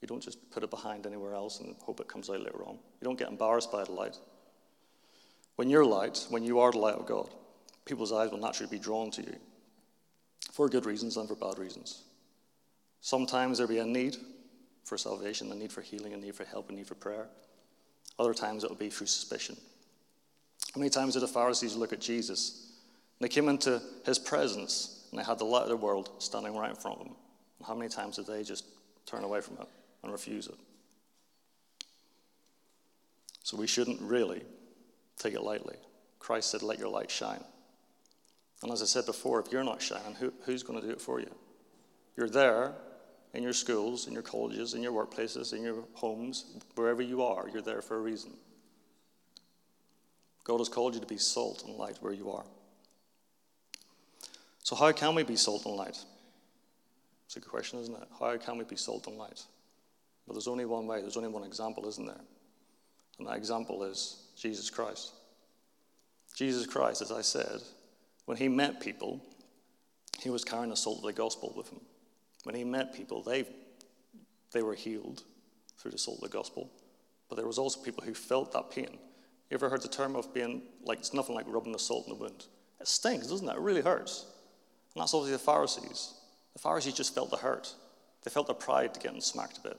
You 0.00 0.08
don't 0.08 0.22
just 0.22 0.50
put 0.50 0.62
it 0.62 0.70
behind 0.70 1.06
anywhere 1.06 1.34
else 1.34 1.60
and 1.60 1.74
hope 1.82 2.00
it 2.00 2.08
comes 2.08 2.28
out 2.28 2.40
later 2.40 2.62
on. 2.64 2.74
You 3.00 3.04
don't 3.04 3.18
get 3.18 3.30
embarrassed 3.30 3.72
by 3.72 3.84
the 3.84 3.92
light. 3.92 4.16
When 5.56 5.70
you're 5.70 5.84
light, 5.84 6.26
when 6.28 6.42
you 6.42 6.58
are 6.60 6.72
the 6.72 6.78
light 6.78 6.96
of 6.96 7.06
God, 7.06 7.30
people's 7.84 8.12
eyes 8.12 8.30
will 8.30 8.38
naturally 8.38 8.70
be 8.70 8.78
drawn 8.78 9.10
to 9.12 9.22
you 9.22 9.36
for 10.52 10.68
good 10.68 10.84
reasons 10.84 11.16
and 11.16 11.28
for 11.28 11.36
bad 11.36 11.58
reasons. 11.58 12.02
Sometimes 13.00 13.58
there'll 13.58 13.72
be 13.72 13.78
a 13.78 13.86
need 13.86 14.16
for 14.84 14.98
salvation, 14.98 15.50
a 15.50 15.54
need 15.54 15.72
for 15.72 15.80
healing, 15.80 16.12
a 16.12 16.16
need 16.16 16.34
for 16.34 16.44
help, 16.44 16.70
a 16.70 16.72
need 16.72 16.86
for 16.86 16.94
prayer. 16.94 17.28
Other 18.18 18.34
times 18.34 18.64
it'll 18.64 18.76
be 18.76 18.90
through 18.90 19.06
suspicion. 19.06 19.56
How 20.74 20.80
many 20.80 20.90
times 20.90 21.14
did 21.14 21.20
the 21.20 21.28
Pharisees 21.28 21.76
look 21.76 21.92
at 21.92 22.00
Jesus? 22.00 22.72
And 23.18 23.24
they 23.24 23.32
came 23.32 23.48
into 23.48 23.80
his 24.04 24.18
presence 24.18 25.06
and 25.10 25.18
they 25.18 25.24
had 25.24 25.38
the 25.38 25.44
light 25.44 25.62
of 25.62 25.68
the 25.68 25.76
world 25.76 26.10
standing 26.18 26.56
right 26.56 26.70
in 26.70 26.76
front 26.76 27.00
of 27.00 27.06
them. 27.06 27.16
How 27.66 27.74
many 27.74 27.88
times 27.88 28.16
did 28.16 28.26
they 28.26 28.42
just 28.42 28.66
turn 29.06 29.24
away 29.24 29.40
from 29.40 29.56
it 29.56 29.68
and 30.02 30.12
refuse 30.12 30.46
it? 30.46 30.56
So 33.42 33.56
we 33.56 33.66
shouldn't 33.66 34.00
really 34.00 34.42
take 35.18 35.34
it 35.34 35.42
lightly. 35.42 35.76
Christ 36.18 36.50
said, 36.50 36.62
Let 36.62 36.78
your 36.78 36.88
light 36.88 37.10
shine. 37.10 37.44
And 38.62 38.72
as 38.72 38.82
I 38.82 38.86
said 38.86 39.04
before, 39.04 39.40
if 39.40 39.52
you're 39.52 39.64
not 39.64 39.82
shining, 39.82 40.14
who, 40.14 40.32
who's 40.44 40.62
going 40.62 40.80
to 40.80 40.86
do 40.86 40.92
it 40.92 41.00
for 41.00 41.20
you? 41.20 41.30
You're 42.16 42.30
there 42.30 42.72
in 43.34 43.42
your 43.42 43.52
schools, 43.52 44.06
in 44.06 44.14
your 44.14 44.22
colleges, 44.22 44.74
in 44.74 44.82
your 44.82 44.92
workplaces, 44.92 45.52
in 45.52 45.62
your 45.62 45.84
homes, 45.92 46.46
wherever 46.76 47.02
you 47.02 47.22
are, 47.22 47.48
you're 47.52 47.62
there 47.62 47.82
for 47.82 47.96
a 47.96 48.00
reason. 48.00 48.30
God 50.44 50.58
has 50.58 50.68
called 50.68 50.94
you 50.94 51.00
to 51.00 51.06
be 51.06 51.18
salt 51.18 51.64
and 51.66 51.76
light 51.76 51.98
where 52.00 52.12
you 52.12 52.30
are. 52.30 52.44
So, 54.62 54.76
how 54.76 54.92
can 54.92 55.14
we 55.14 55.24
be 55.24 55.36
salt 55.36 55.66
and 55.66 55.74
light? 55.74 55.98
It's 57.34 57.38
a 57.38 57.48
good 57.48 57.50
question, 57.50 57.80
isn't 57.80 57.96
it? 57.96 58.08
How 58.20 58.36
can 58.36 58.58
we 58.58 58.64
be 58.64 58.76
salt 58.76 59.08
and 59.08 59.18
light? 59.18 59.42
Well, 60.24 60.34
there's 60.34 60.46
only 60.46 60.66
one 60.66 60.86
way, 60.86 61.00
there's 61.00 61.16
only 61.16 61.30
one 61.30 61.42
example, 61.42 61.84
isn't 61.88 62.06
there? 62.06 62.20
And 63.18 63.26
that 63.26 63.36
example 63.36 63.82
is 63.82 64.22
Jesus 64.36 64.70
Christ. 64.70 65.10
Jesus 66.36 66.64
Christ, 66.64 67.02
as 67.02 67.10
I 67.10 67.22
said, 67.22 67.60
when 68.26 68.36
he 68.36 68.46
met 68.46 68.80
people, 68.80 69.20
he 70.20 70.30
was 70.30 70.44
carrying 70.44 70.70
the 70.70 70.76
salt 70.76 70.98
of 70.98 71.02
the 71.06 71.12
gospel 71.12 71.52
with 71.56 71.70
him. 71.70 71.80
When 72.44 72.54
he 72.54 72.62
met 72.62 72.94
people, 72.94 73.20
they, 73.24 73.46
they 74.52 74.62
were 74.62 74.76
healed 74.76 75.24
through 75.76 75.90
the 75.90 75.98
salt 75.98 76.18
of 76.18 76.30
the 76.30 76.36
gospel. 76.36 76.70
But 77.28 77.34
there 77.34 77.48
was 77.48 77.58
also 77.58 77.80
people 77.80 78.04
who 78.04 78.14
felt 78.14 78.52
that 78.52 78.70
pain. 78.70 78.96
You 79.50 79.54
ever 79.56 79.68
heard 79.68 79.82
the 79.82 79.88
term 79.88 80.14
of 80.14 80.32
being 80.32 80.62
like, 80.84 81.00
it's 81.00 81.12
nothing 81.12 81.34
like 81.34 81.46
rubbing 81.48 81.72
the 81.72 81.80
salt 81.80 82.06
in 82.06 82.14
the 82.14 82.20
wound? 82.20 82.46
It 82.80 82.86
stings, 82.86 83.26
doesn't 83.26 83.48
it? 83.48 83.56
It 83.56 83.60
really 83.60 83.82
hurts. 83.82 84.24
And 84.94 85.02
that's 85.02 85.12
obviously 85.14 85.32
the 85.32 85.38
Pharisees. 85.40 86.14
The 86.54 86.60
Pharisees 86.60 86.94
just 86.94 87.14
felt 87.14 87.30
the 87.30 87.36
hurt. 87.36 87.74
They 88.22 88.30
felt 88.30 88.46
the 88.46 88.54
pride 88.54 88.94
to 88.94 89.00
getting 89.00 89.20
smacked 89.20 89.58
a 89.58 89.68
bit. 89.68 89.78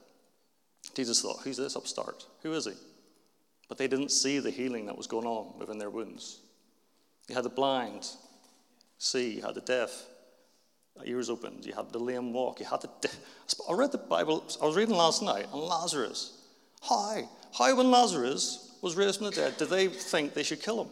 Jesus 0.94 1.22
thought, 1.22 1.42
who's 1.44 1.58
this 1.58 1.76
upstart? 1.76 2.26
Who 2.44 2.54
is 2.54 2.66
he? 2.66 2.74
But 3.68 3.78
they 3.78 3.88
didn't 3.88 4.12
see 4.12 4.40
the 4.40 4.52
healing 4.52 4.86
that 4.86 4.98
was 4.98 5.08
going 5.08 5.26
on 5.26 5.58
within 5.58 5.80
their 5.80 5.90
wounds. 5.90 6.40
You 7.28 7.36
had 7.36 7.46
the 7.46 7.50
blind 7.50 8.08
see, 8.98 9.36
you 9.36 9.42
had 9.42 9.56
the 9.56 9.62
deaf, 9.62 10.06
ears 11.06 11.30
opened, 11.30 11.66
you 11.66 11.74
had 11.74 11.92
the 11.92 12.00
lame 12.00 12.34
walk, 12.34 12.60
you 12.60 12.66
had 12.66 12.82
the. 12.82 12.90
De- 13.02 13.10
I 13.70 13.74
read 13.74 13.92
the 13.92 13.98
Bible, 13.98 14.46
I 14.62 14.66
was 14.66 14.76
reading 14.76 14.96
last 14.96 15.22
night, 15.22 15.48
and 15.52 15.62
Lazarus. 15.62 16.38
How? 16.82 17.30
How, 17.58 17.76
when 17.76 17.92
Lazarus 17.92 18.78
was 18.82 18.96
raised 18.96 19.18
from 19.18 19.28
the 19.28 19.32
dead, 19.32 19.58
did 19.58 19.70
they 19.70 19.88
think 19.88 20.34
they 20.34 20.44
should 20.44 20.62
kill 20.62 20.84
him? 20.84 20.90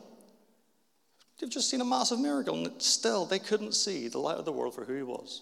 They've 1.39 1.49
just 1.49 1.69
seen 1.69 1.81
a 1.81 1.85
massive 1.85 2.19
miracle, 2.19 2.55
and 2.55 2.81
still 2.81 3.25
they 3.25 3.39
couldn't 3.39 3.73
see 3.73 4.07
the 4.07 4.19
light 4.19 4.37
of 4.37 4.45
the 4.45 4.51
world 4.51 4.75
for 4.75 4.85
who 4.85 4.95
he 4.95 5.03
was. 5.03 5.41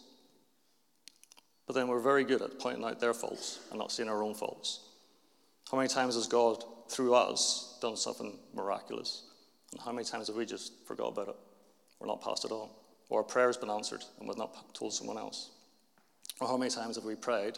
But 1.68 1.76
then 1.76 1.88
we're 1.88 2.00
very 2.00 2.24
good 2.24 2.42
at 2.42 2.60
pointing 2.60 2.84
out 2.84 3.00
their 3.00 3.14
faults 3.14 3.60
and 3.70 3.80
not 3.80 3.92
seeing 3.92 4.10
our 4.10 4.24
own 4.24 4.34
faults. 4.34 4.82
How 5.70 5.78
many 5.78 5.90
times 5.90 6.16
has 6.16 6.28
God, 6.28 6.64
through 6.90 7.14
us, 7.14 7.78
done 7.82 7.96
something 7.96 8.38
miraculous? 8.54 9.24
And 9.72 9.82
how 9.82 9.92
many 9.92 10.06
times 10.06 10.28
have 10.28 10.36
we 10.36 10.46
just 10.46 10.74
forgot 10.86 11.10
about 11.10 11.30
it? 11.30 11.36
We're 12.00 12.08
not 12.08 12.22
passed 12.22 12.46
it 12.46 12.52
on. 12.52 12.70
Or 13.10 13.20
our 13.20 13.24
prayer 13.24 13.48
has 13.48 13.58
been 13.58 13.70
answered 13.70 14.04
and 14.20 14.28
we've 14.28 14.38
not 14.38 14.74
told 14.74 14.94
someone 14.94 15.18
else. 15.18 15.52
Or 16.40 16.48
how 16.48 16.58
many 16.58 16.72
times 16.72 16.96
have 16.96 17.06
we 17.06 17.16
prayed 17.16 17.58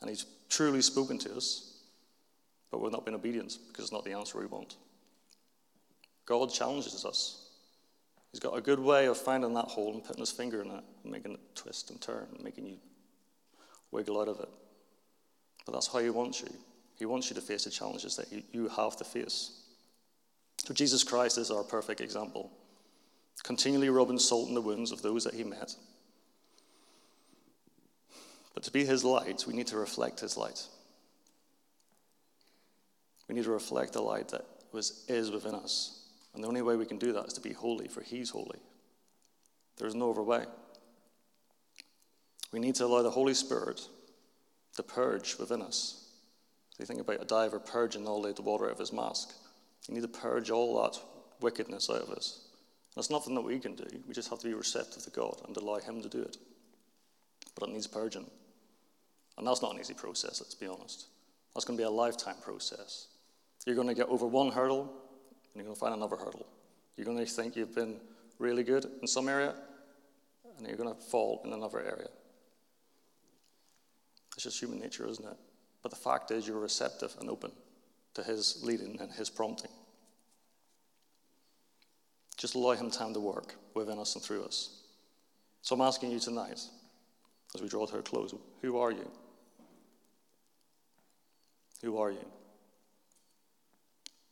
and 0.00 0.08
He's 0.08 0.26
truly 0.48 0.82
spoken 0.82 1.18
to 1.18 1.34
us, 1.34 1.82
but 2.70 2.80
we've 2.80 2.92
not 2.92 3.04
been 3.04 3.14
obedient 3.14 3.58
because 3.68 3.84
it's 3.84 3.92
not 3.92 4.04
the 4.04 4.12
answer 4.12 4.38
we 4.38 4.46
want? 4.46 4.76
God 6.26 6.52
challenges 6.52 7.04
us. 7.04 7.48
He's 8.30 8.40
got 8.40 8.56
a 8.56 8.62
good 8.62 8.80
way 8.80 9.06
of 9.06 9.18
finding 9.18 9.52
that 9.54 9.66
hole 9.66 9.92
and 9.92 10.02
putting 10.02 10.20
his 10.20 10.32
finger 10.32 10.62
in 10.62 10.70
it 10.70 10.84
and 11.02 11.12
making 11.12 11.32
it 11.32 11.40
twist 11.54 11.90
and 11.90 12.00
turn 12.00 12.26
and 12.32 12.42
making 12.42 12.66
you 12.66 12.78
wiggle 13.92 14.20
out 14.20 14.28
of 14.28 14.40
it. 14.40 14.48
But 15.64 15.72
that's 15.72 15.86
how 15.86 16.00
He 16.00 16.10
wants 16.10 16.40
you. 16.40 16.48
He 16.96 17.06
wants 17.06 17.30
you 17.30 17.36
to 17.36 17.42
face 17.42 17.64
the 17.64 17.70
challenges 17.70 18.16
that 18.16 18.26
you, 18.52 18.68
have 18.68 18.96
to 18.96 19.04
face. 19.04 19.52
So 20.58 20.74
Jesus 20.74 21.04
Christ 21.04 21.38
is 21.38 21.50
our 21.50 21.62
perfect 21.62 22.00
example, 22.00 22.50
continually 23.42 23.88
rubbing 23.88 24.18
salt 24.18 24.48
in 24.48 24.54
the 24.54 24.60
wounds 24.60 24.92
of 24.92 25.02
those 25.02 25.24
that 25.24 25.34
He 25.34 25.44
met. 25.44 25.74
But 28.54 28.62
to 28.64 28.70
be 28.70 28.84
His 28.84 29.04
light, 29.04 29.44
we 29.46 29.54
need 29.54 29.66
to 29.68 29.76
reflect 29.76 30.20
His 30.20 30.36
light. 30.36 30.62
We 33.28 33.34
need 33.34 33.44
to 33.44 33.50
reflect 33.50 33.92
the 33.94 34.02
light 34.02 34.28
that 34.28 34.44
was, 34.72 35.04
is 35.08 35.30
within 35.30 35.54
us. 35.54 36.02
And 36.34 36.42
the 36.42 36.48
only 36.48 36.62
way 36.62 36.76
we 36.76 36.86
can 36.86 36.98
do 36.98 37.12
that 37.12 37.26
is 37.26 37.32
to 37.34 37.40
be 37.40 37.52
holy, 37.52 37.88
for 37.88 38.02
He's 38.02 38.30
holy. 38.30 38.58
There's 39.76 39.94
no 39.94 40.10
other 40.10 40.22
way. 40.22 40.44
We 42.52 42.60
need 42.60 42.74
to 42.76 42.84
allow 42.84 43.02
the 43.02 43.10
Holy 43.10 43.34
Spirit 43.34 43.80
to 44.76 44.82
purge 44.82 45.36
within 45.38 45.62
us. 45.62 46.06
So 46.70 46.76
you 46.80 46.86
think 46.86 47.00
about 47.00 47.22
a 47.22 47.26
diver 47.26 47.58
purging 47.58 48.06
all 48.06 48.22
the 48.22 48.42
water 48.42 48.66
out 48.66 48.72
of 48.72 48.78
his 48.78 48.92
mask. 48.92 49.34
You 49.88 49.94
need 49.94 50.02
to 50.02 50.08
purge 50.08 50.50
all 50.50 50.82
that 50.82 50.98
wickedness 51.40 51.90
out 51.90 52.02
of 52.02 52.10
us. 52.10 52.40
That's 52.94 53.10
nothing 53.10 53.34
that 53.34 53.42
we 53.42 53.58
can 53.58 53.74
do. 53.74 53.86
We 54.06 54.14
just 54.14 54.28
have 54.30 54.38
to 54.40 54.46
be 54.46 54.54
receptive 54.54 55.02
to 55.04 55.10
God 55.10 55.40
and 55.46 55.56
allow 55.56 55.78
Him 55.78 56.02
to 56.02 56.08
do 56.08 56.20
it. 56.20 56.36
But 57.58 57.68
it 57.68 57.72
needs 57.72 57.86
purging. 57.86 58.26
And 59.38 59.46
that's 59.46 59.62
not 59.62 59.74
an 59.74 59.80
easy 59.80 59.94
process, 59.94 60.40
let's 60.40 60.54
be 60.54 60.66
honest. 60.66 61.06
That's 61.54 61.64
going 61.64 61.78
to 61.78 61.82
be 61.82 61.86
a 61.86 61.90
lifetime 61.90 62.36
process. 62.42 63.08
You're 63.66 63.76
going 63.76 63.88
to 63.88 63.94
get 63.94 64.08
over 64.08 64.26
one 64.26 64.50
hurdle, 64.50 64.82
and 64.82 65.56
you're 65.56 65.64
going 65.64 65.74
to 65.74 65.80
find 65.80 65.94
another 65.94 66.16
hurdle. 66.16 66.46
You're 66.96 67.06
going 67.06 67.18
to 67.18 67.24
think 67.24 67.56
you've 67.56 67.74
been 67.74 67.96
really 68.38 68.62
good 68.62 68.86
in 69.00 69.06
some 69.06 69.28
area, 69.28 69.54
and 70.58 70.66
you're 70.66 70.76
going 70.76 70.94
to 70.94 71.00
fall 71.00 71.40
in 71.44 71.52
another 71.52 71.80
area. 71.80 72.08
It's 74.34 74.44
just 74.44 74.60
human 74.60 74.80
nature, 74.80 75.06
isn't 75.06 75.26
it? 75.26 75.36
But 75.82 75.90
the 75.90 75.96
fact 75.96 76.30
is, 76.30 76.46
you're 76.46 76.58
receptive 76.58 77.14
and 77.20 77.28
open 77.28 77.52
to 78.14 78.22
His 78.22 78.62
leading 78.62 79.00
and 79.00 79.10
His 79.10 79.28
prompting. 79.28 79.70
Just 82.36 82.54
allow 82.54 82.72
Him 82.72 82.90
time 82.90 83.14
to 83.14 83.20
work 83.20 83.54
within 83.74 83.98
us 83.98 84.14
and 84.14 84.24
through 84.24 84.44
us. 84.44 84.80
So 85.62 85.74
I'm 85.74 85.80
asking 85.80 86.10
you 86.10 86.18
tonight, 86.18 86.60
as 87.54 87.60
we 87.60 87.68
draw 87.68 87.86
to 87.86 87.98
a 87.98 88.02
close, 88.02 88.34
who 88.62 88.78
are 88.78 88.90
you? 88.90 89.08
Who 91.82 91.98
are 91.98 92.10
you? 92.10 92.24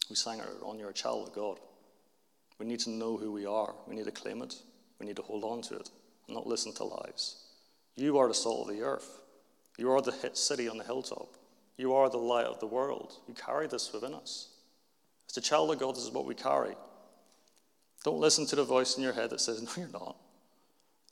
We 0.09 0.17
sang 0.17 0.41
it 0.41 0.47
on 0.63 0.79
You're 0.79 0.91
a 0.91 0.95
Child 0.95 1.29
of 1.29 1.35
God. 1.35 1.59
We 2.59 2.67
need 2.67 2.81
to 2.81 2.91
know 2.91 3.17
who 3.17 3.33
we 3.33 3.47
are. 3.47 3.75
We 3.87 3.95
need 3.95 4.05
to 4.05 4.11
claim 4.11 4.43
it. 4.43 4.57
We 4.99 5.07
need 5.07 5.17
to 5.17 5.23
hold 5.23 5.45
on 5.45 5.63
to 5.63 5.77
it 5.77 5.91
and 6.27 6.37
not 6.37 6.47
listen 6.47 6.73
to 6.75 6.85
lies. 6.85 7.37
You 7.97 8.19
are 8.19 8.29
the 8.29 8.35
salt 8.35 8.69
of 8.69 8.75
the 8.75 8.83
earth. 8.83 9.20
You 9.81 9.91
are 9.93 10.03
the 10.03 10.13
city 10.35 10.69
on 10.69 10.77
the 10.77 10.85
hilltop. 10.85 11.37
You 11.79 11.95
are 11.95 12.11
the 12.11 12.19
light 12.19 12.45
of 12.45 12.61
the 12.61 12.67
world. 12.67 13.15
You 13.27 13.33
carry 13.33 13.67
this 13.67 13.91
within 13.95 14.13
us. 14.13 14.49
As 15.31 15.39
a 15.39 15.41
child 15.41 15.71
of 15.71 15.79
God, 15.79 15.97
this 15.97 16.05
is 16.05 16.11
what 16.11 16.27
we 16.27 16.35
carry. 16.35 16.75
Don't 18.05 18.21
listen 18.21 18.45
to 18.47 18.57
the 18.57 18.65
voice 18.65 18.99
in 18.99 19.03
your 19.03 19.15
head 19.15 19.31
that 19.31 19.41
says, 19.41 19.63
No, 19.63 19.71
you're 19.79 19.89
not. 19.89 20.17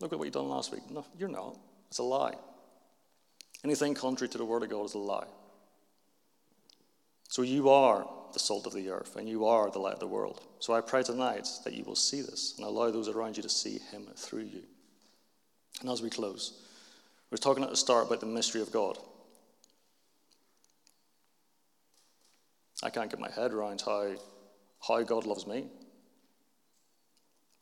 Look 0.01 0.13
at 0.13 0.19
what 0.19 0.27
you've 0.27 0.35
done 0.35 0.51
last 0.51 0.71
week. 0.71 0.83
No, 0.91 1.07
you're 1.19 1.31
not. 1.31 1.57
It's 1.89 1.99
a 1.99 2.03
lie. 2.03 2.35
Anything 3.65 3.95
contrary 3.95 4.29
to 4.29 4.39
the 4.39 4.45
word 4.45 4.63
of 4.63 4.69
God 4.69 4.85
is 4.85 4.95
a 4.95 4.99
lie. 4.99 5.27
So 7.31 7.41
you 7.41 7.71
are 7.71 8.07
the 8.35 8.39
salt 8.39 8.67
of 8.67 8.75
the 8.75 8.91
earth, 8.91 9.17
and 9.17 9.27
you 9.27 9.47
are 9.47 9.71
the 9.71 9.79
light 9.79 9.95
of 9.95 10.01
the 10.01 10.07
world. 10.07 10.43
So 10.61 10.75
I 10.75 10.83
pray 10.83 11.03
tonight 11.03 11.49
that 11.65 11.73
you 11.73 11.85
will 11.85 11.97
see 11.97 12.21
this 12.21 12.55
and 12.59 12.67
allow 12.67 12.91
those 12.91 13.09
around 13.09 13.39
you 13.39 13.43
to 13.43 13.49
see 13.49 13.79
him 13.91 14.09
through 14.15 14.45
you. 14.45 14.63
And 15.81 15.89
as 15.89 16.03
we 16.03 16.11
close, 16.11 16.68
we 17.31 17.35
were 17.35 17.39
talking 17.39 17.63
at 17.63 17.71
the 17.71 17.77
start 17.77 18.07
about 18.07 18.21
the 18.21 18.27
mystery 18.27 18.63
of 18.63 18.73
God. 18.73 18.97
I 22.83 22.91
can't 22.91 23.11
get 23.11 23.21
my 23.21 23.31
head 23.31 23.53
around 23.53 23.83
how, 23.85 24.13
how 24.87 25.03
God 25.03 25.27
loves 25.27 25.47
me. 25.47 25.67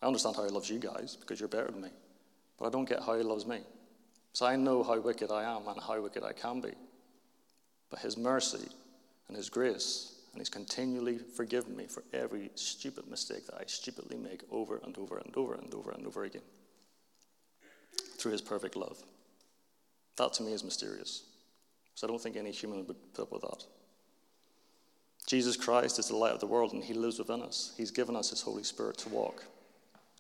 I 0.03 0.07
understand 0.07 0.37
how 0.37 0.45
He 0.45 0.51
loves 0.51 0.71
you 0.71 0.79
guys 0.79 1.17
because 1.17 1.41
you're 1.41 1.49
better 1.49 1.71
than 1.71 1.81
me, 1.81 1.89
but 2.59 2.67
I 2.67 2.71
don't 2.71 2.89
get 2.89 3.03
how 3.03 3.17
He 3.17 3.23
loves 3.23 3.47
me. 3.47 3.61
So 4.35 4.47
I 4.47 4.55
know 4.55 4.83
how 4.83 5.01
wicked 5.01 5.33
I 5.33 5.43
am 5.45 5.67
and 5.67 5.81
how 5.81 6.01
wicked 6.01 6.23
I 6.23 6.33
can 6.33 6.61
be. 6.61 6.73
But 7.91 8.01
His 8.01 8.17
mercy 8.17 8.69
and 9.27 9.37
His 9.37 9.49
grace, 9.49 10.13
and 10.33 10.41
He's 10.41 10.51
continually 10.51 11.19
forgiven 11.19 11.75
me 11.75 11.87
for 11.87 12.05
every 12.13 12.51
stupid 12.55 13.09
mistake 13.09 13.47
that 13.47 13.57
I 13.57 13.65
stupidly 13.67 14.19
make 14.19 14.43
over 14.53 14.81
and 14.85 14.97
over 14.99 15.19
and 15.19 15.35
over 15.35 15.55
and 15.55 15.75
over 15.75 15.91
and 15.91 16.07
over 16.07 16.25
again 16.25 16.43
through 18.19 18.33
His 18.33 18.43
perfect 18.43 18.77
love. 18.77 19.03
That 20.17 20.33
to 20.35 20.43
me 20.43 20.53
is 20.53 20.65
mysterious. 20.65 21.25
So 21.95 22.07
I 22.07 22.11
don't 22.11 22.21
think 22.21 22.37
any 22.37 22.51
human 22.51 22.87
would 22.87 22.97
put 23.15 23.23
up 23.23 23.33
with 23.33 23.43
that. 23.43 23.65
Jesus 25.27 25.57
Christ 25.57 25.99
is 25.99 26.09
the 26.09 26.17
light 26.17 26.33
of 26.33 26.41
the 26.41 26.47
world 26.47 26.73
and 26.73 26.85
he 26.85 26.95
lives 26.95 27.19
within 27.19 27.43
us. 27.43 27.75
He's 27.77 27.91
given 27.91 28.15
us 28.15 28.31
his 28.31 28.43
Holy 28.43 28.63
Spirit 28.63 28.99
to 28.99 29.09
walk, 29.09 29.45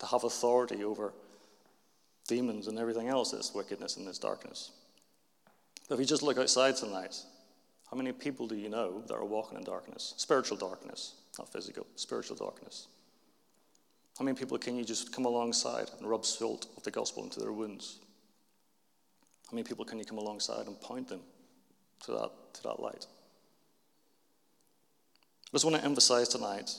to 0.01 0.07
have 0.07 0.25
authority 0.25 0.83
over 0.83 1.13
demons 2.27 2.67
and 2.67 2.79
everything 2.79 3.09
else 3.09 3.31
that's 3.31 3.55
wickedness 3.55 3.97
and 3.97 4.07
this 4.07 4.19
darkness. 4.19 4.73
But 5.89 5.95
if 5.95 6.01
you 6.01 6.07
just 6.07 6.25
look 6.25 6.39
outside 6.39 6.77
tonight, 6.77 7.17
how 7.91 7.97
many 7.97 8.11
people 8.13 8.49
do 8.49 8.57
you 8.57 8.69
know 8.69 9.03
that 9.07 9.15
are 9.15 9.25
walking 9.25 9.57
in 9.57 9.65
darkness? 9.65 10.15
Spiritual 10.17 10.57
darkness, 10.57 11.15
not 11.39 11.53
physical, 11.53 11.87
spiritual 11.95 12.37
darkness. 12.37 12.89
How 14.19 14.25
many 14.25 14.37
people 14.37 14.59
can 14.59 14.77
you 14.77 14.85
just 14.85 15.13
come 15.13 15.25
alongside 15.25 15.91
and 15.99 16.09
rub 16.09 16.25
salt 16.25 16.67
of 16.77 16.83
the 16.83 16.91
gospel 16.91 17.23
into 17.23 17.39
their 17.39 17.53
wounds? 17.53 17.99
How 19.51 19.55
many 19.55 19.63
people 19.63 19.85
can 19.85 19.99
you 19.99 20.05
come 20.05 20.19
alongside 20.19 20.67
and 20.67 20.81
point 20.81 21.09
them 21.09 21.21
to 22.05 22.13
that, 22.13 22.31
to 22.55 22.63
that 22.65 22.81
light? 22.81 23.07
I 25.49 25.51
just 25.53 25.65
want 25.65 25.77
to 25.77 25.85
emphasize 25.85 26.29
tonight 26.29 26.73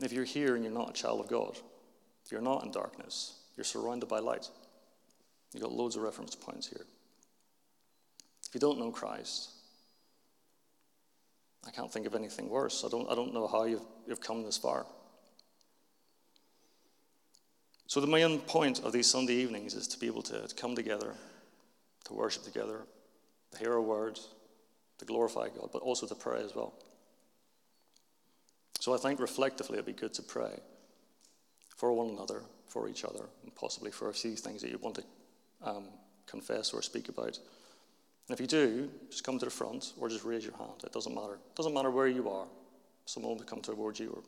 if 0.00 0.12
you're 0.12 0.24
here 0.24 0.54
and 0.54 0.64
you're 0.64 0.72
not 0.72 0.90
a 0.90 0.92
child 0.94 1.20
of 1.20 1.28
God, 1.28 1.58
if 2.24 2.32
you're 2.32 2.40
not 2.40 2.64
in 2.64 2.70
darkness, 2.70 3.34
you're 3.56 3.64
surrounded 3.64 4.08
by 4.08 4.18
light. 4.18 4.48
You've 5.52 5.62
got 5.62 5.72
loads 5.72 5.94
of 5.96 6.02
reference 6.02 6.34
points 6.34 6.66
here. 6.66 6.86
If 8.48 8.54
you 8.54 8.60
don't 8.60 8.78
know 8.78 8.90
Christ, 8.90 9.50
I 11.66 11.70
can't 11.70 11.92
think 11.92 12.06
of 12.06 12.14
anything 12.14 12.48
worse. 12.48 12.82
I 12.84 12.88
don't, 12.88 13.08
I 13.10 13.14
don't 13.14 13.34
know 13.34 13.46
how 13.46 13.64
you've, 13.64 13.84
you've 14.06 14.20
come 14.20 14.42
this 14.42 14.56
far. 14.56 14.86
So, 17.86 18.00
the 18.00 18.06
main 18.06 18.40
point 18.40 18.80
of 18.80 18.92
these 18.92 19.08
Sunday 19.08 19.34
evenings 19.34 19.74
is 19.74 19.86
to 19.88 19.98
be 19.98 20.06
able 20.06 20.22
to, 20.22 20.48
to 20.48 20.54
come 20.54 20.74
together 20.74 21.14
to 22.04 22.14
worship 22.14 22.44
together, 22.44 22.80
to 23.52 23.58
hear 23.58 23.72
our 23.72 23.80
words, 23.80 24.28
to 24.98 25.04
glorify 25.04 25.48
God, 25.48 25.70
but 25.72 25.82
also 25.82 26.06
to 26.06 26.14
pray 26.14 26.42
as 26.42 26.54
well. 26.54 26.74
So 28.80 28.94
I 28.94 28.98
think 28.98 29.20
reflectively 29.20 29.74
it'd 29.74 29.86
be 29.86 29.92
good 29.92 30.14
to 30.14 30.22
pray 30.22 30.60
for 31.76 31.92
one 31.92 32.10
another, 32.10 32.42
for 32.68 32.88
each 32.88 33.04
other, 33.04 33.24
and 33.42 33.54
possibly 33.54 33.90
for 33.90 34.10
a 34.10 34.14
few 34.14 34.36
things 34.36 34.62
that 34.62 34.70
you 34.70 34.78
want 34.78 34.96
to 34.96 35.04
um, 35.62 35.84
confess 36.26 36.72
or 36.72 36.82
speak 36.82 37.08
about. 37.08 37.38
And 38.28 38.38
if 38.38 38.40
you 38.40 38.46
do, 38.46 38.90
just 39.10 39.24
come 39.24 39.38
to 39.38 39.44
the 39.44 39.50
front 39.50 39.92
or 39.98 40.08
just 40.08 40.24
raise 40.24 40.44
your 40.44 40.56
hand. 40.56 40.82
It 40.84 40.92
doesn't 40.92 41.14
matter. 41.14 41.34
It 41.34 41.56
doesn't 41.56 41.74
matter 41.74 41.90
where 41.90 42.08
you 42.08 42.28
are. 42.28 42.46
Someone 43.06 43.36
will 43.36 43.44
come 43.44 43.60
towards 43.60 44.00
you 44.00 44.10
or, 44.10 44.22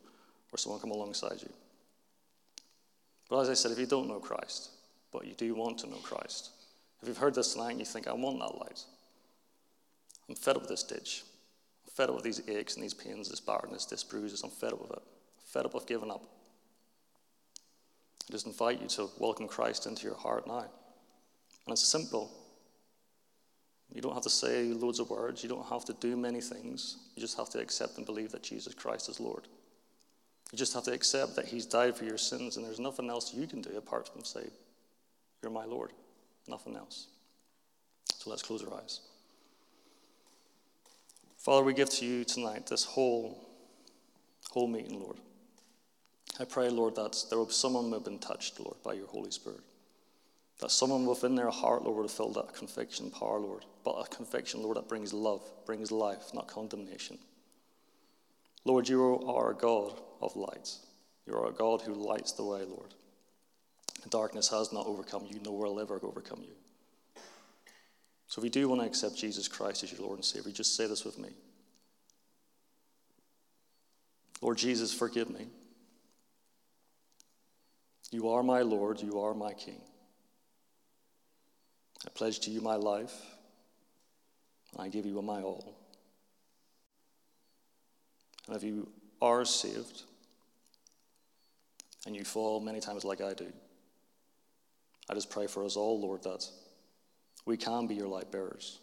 or 0.53 0.59
someone 0.59 0.79
will 0.81 0.89
come 0.89 0.99
alongside 0.99 1.41
you. 1.41 1.51
But 3.29 3.41
as 3.41 3.49
I 3.49 3.55
said, 3.55 3.73
if 3.73 3.79
you 3.79 3.87
don't 3.87 4.09
know 4.09 4.21
Christ, 4.21 4.71
but 5.13 5.27
you 5.27 5.35
do 5.35 5.55
want 5.55 5.79
to 5.79 5.89
know 5.89 5.97
Christ, 5.97 6.51
if 7.03 7.09
you've 7.09 7.19
heard 7.19 7.35
this 7.35 7.57
and 7.57 7.79
you 7.79 7.85
think, 7.85 8.09
I 8.09 8.13
want 8.13 8.39
that 8.41 8.59
light, 8.59 8.81
I'm 10.29 10.35
fed 10.35 10.57
up 10.57 10.63
with 10.63 10.71
this 10.71 10.83
ditch. 10.83 11.25
I'm 11.87 11.93
fed 11.93 12.09
up 12.09 12.15
with 12.15 12.25
these 12.25 12.43
aches 12.49 12.75
and 12.75 12.83
these 12.83 12.95
pains, 12.95 13.29
this 13.29 13.41
barrenness, 13.41 13.87
this 13.87 14.03
bruises. 14.03 14.43
I'm 14.43 14.51
fed 14.51 14.73
up 14.73 14.81
with 14.81 14.91
it. 14.93 15.03
I'm 15.03 15.45
fed 15.53 15.67
up 15.67 15.75
with 15.75 15.87
giving 15.87 16.11
up. 16.11 16.23
I 18.29 18.33
just 18.33 18.47
invite 18.47 18.81
you 18.81 18.89
to 18.89 19.09
welcome 19.19 19.47
Christ 19.47 19.87
into 19.87 20.05
your 20.05 20.17
heart 20.17 20.47
now. 20.47 20.59
And 20.59 21.73
it's 21.73 21.87
simple. 21.87 22.31
You 23.93 24.01
don't 24.01 24.15
have 24.15 24.25
to 24.25 24.31
say 24.31 24.65
loads 24.65 24.99
of 24.99 25.11
words. 25.11 25.43
You 25.43 25.49
don't 25.49 25.67
have 25.67 25.85
to 25.85 25.93
do 25.95 26.17
many 26.17 26.41
things. 26.41 26.97
You 27.15 27.21
just 27.21 27.37
have 27.37 27.51
to 27.51 27.61
accept 27.61 27.99
and 27.99 28.07
believe 28.07 28.33
that 28.33 28.43
Jesus 28.43 28.75
Christ 28.75 29.09
is 29.09 29.21
Lord. 29.21 29.47
You 30.53 30.59
just 30.59 30.75
have 30.75 30.85
to 30.85 30.93
accept 30.93 31.37
that 31.37 31.47
He's 31.47 31.67
died 31.67 31.97
for 31.97 32.05
your 32.05 32.19
sins, 32.19 32.57
and 32.57 32.65
there's 32.65 32.81
nothing 32.81 33.11
else 33.11 33.35
you 33.35 33.47
can 33.47 33.61
do 33.61 33.77
apart 33.77 34.09
from 34.09 34.25
say, 34.25 34.49
You're 35.43 35.53
my 35.53 35.65
Lord. 35.65 35.93
Nothing 36.49 36.77
else. 36.77 37.09
So 38.15 38.31
let's 38.31 38.43
close 38.43 38.65
our 38.65 38.75
eyes. 38.75 39.01
Father, 41.39 41.65
we 41.65 41.75
give 41.75 41.91
to 41.91 42.05
you 42.05 42.25
tonight 42.25 42.67
this 42.67 42.85
whole, 42.85 43.39
whole 44.51 44.67
meeting, 44.67 45.01
Lord. 45.01 45.19
I 46.41 46.45
pray, 46.45 46.69
Lord, 46.69 46.97
that 46.97 47.17
there 47.29 47.39
will 47.39 47.47
be 47.47 47.53
someone 47.53 47.85
who 47.85 47.95
have 47.95 48.05
been 48.05 48.19
touched, 48.19 48.61
Lord, 48.61 48.77
by 48.83 48.95
your 48.95 49.07
Holy 49.07 49.31
Spirit. 49.31 49.61
That 50.61 50.71
someone 50.71 51.07
within 51.07 51.35
their 51.35 51.51
heart, 51.51 51.85
Lord, 51.85 51.97
will 51.97 52.09
feel 52.09 52.33
that 52.33 52.55
conviction 52.55 53.11
power, 53.11 53.39
Lord. 53.39 53.65
But 53.85 53.93
a 53.93 54.09
conviction, 54.09 54.63
Lord, 54.63 54.77
that 54.77 54.89
brings 54.89 55.13
love, 55.13 55.43
brings 55.67 55.93
life, 55.93 56.35
not 56.35 56.49
condemnation. 56.49 57.19
Lord, 58.65 58.89
you 58.89 59.23
are 59.27 59.53
a 59.53 59.55
God 59.55 60.01
of 60.21 60.35
light. 60.35 60.73
You 61.27 61.35
are 61.35 61.49
a 61.49 61.53
God 61.53 61.83
who 61.83 61.95
lights 61.95 62.33
the 62.33 62.45
way, 62.45 62.65
Lord. 62.65 62.95
Darkness 64.11 64.49
has 64.49 64.73
not 64.73 64.87
overcome 64.87 65.27
you, 65.29 65.41
nor 65.45 65.59
will 65.59 65.81
ever 65.81 66.01
overcome 66.03 66.43
you. 66.43 66.55
So 68.29 68.41
if 68.41 68.45
you 68.45 68.51
do 68.51 68.69
want 68.69 68.81
to 68.83 68.87
accept 68.87 69.17
Jesus 69.17 69.49
Christ 69.49 69.85
as 69.85 69.93
your 69.93 70.03
Lord 70.03 70.19
and 70.19 70.25
Savior, 70.25 70.53
just 70.53 70.77
say 70.77 70.87
this 70.87 71.05
with 71.05 71.19
me 71.19 71.31
Lord 74.43 74.59
Jesus, 74.59 74.93
forgive 74.93 75.31
me. 75.31 75.47
You 78.11 78.29
are 78.31 78.43
my 78.43 78.63
Lord, 78.63 79.01
you 79.01 79.21
are 79.21 79.35
my 79.35 79.53
King. 79.53 79.81
I 82.05 82.11
pledge 82.11 82.41
to 82.41 82.51
you 82.51 82.61
my 82.61 82.77
life, 82.77 83.15
and 84.73 84.83
I 84.83 84.89
give 84.89 85.07
you 85.07 85.21
my 85.23 85.43
all. 85.43 85.77
And 88.47 88.57
if 88.57 88.63
you 88.63 88.89
are 89.21 89.45
saved, 89.45 90.03
and 92.07 92.15
you 92.15 92.25
fall 92.25 92.61
many 92.61 92.79
times 92.81 93.05
like 93.05 93.21
I 93.21 93.35
do, 93.35 93.53
I 95.09 95.15
just 95.15 95.31
pray 95.31 95.47
for 95.47 95.65
us 95.65 95.77
all, 95.77 96.01
Lord, 96.01 96.23
that 96.25 96.47
we 97.45 97.57
can 97.57 97.87
be 97.87 97.95
your 97.95 98.09
light 98.09 98.31
bearers. 98.33 98.81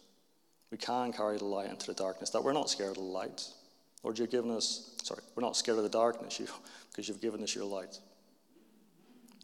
We 0.70 0.78
can 0.78 1.12
carry 1.12 1.38
the 1.38 1.44
light 1.44 1.70
into 1.70 1.86
the 1.86 1.94
darkness, 1.94 2.30
that 2.30 2.42
we're 2.42 2.52
not 2.52 2.70
scared 2.70 2.90
of 2.90 2.96
the 2.96 3.02
light. 3.02 3.46
Lord, 4.02 4.18
you've 4.18 4.30
given 4.30 4.50
us, 4.50 4.94
sorry, 5.02 5.22
we're 5.34 5.42
not 5.42 5.56
scared 5.56 5.78
of 5.78 5.84
the 5.84 5.90
darkness 5.90 6.40
you, 6.40 6.46
because 6.90 7.08
you've 7.08 7.20
given 7.20 7.42
us 7.42 7.54
your 7.54 7.64
light. 7.64 7.98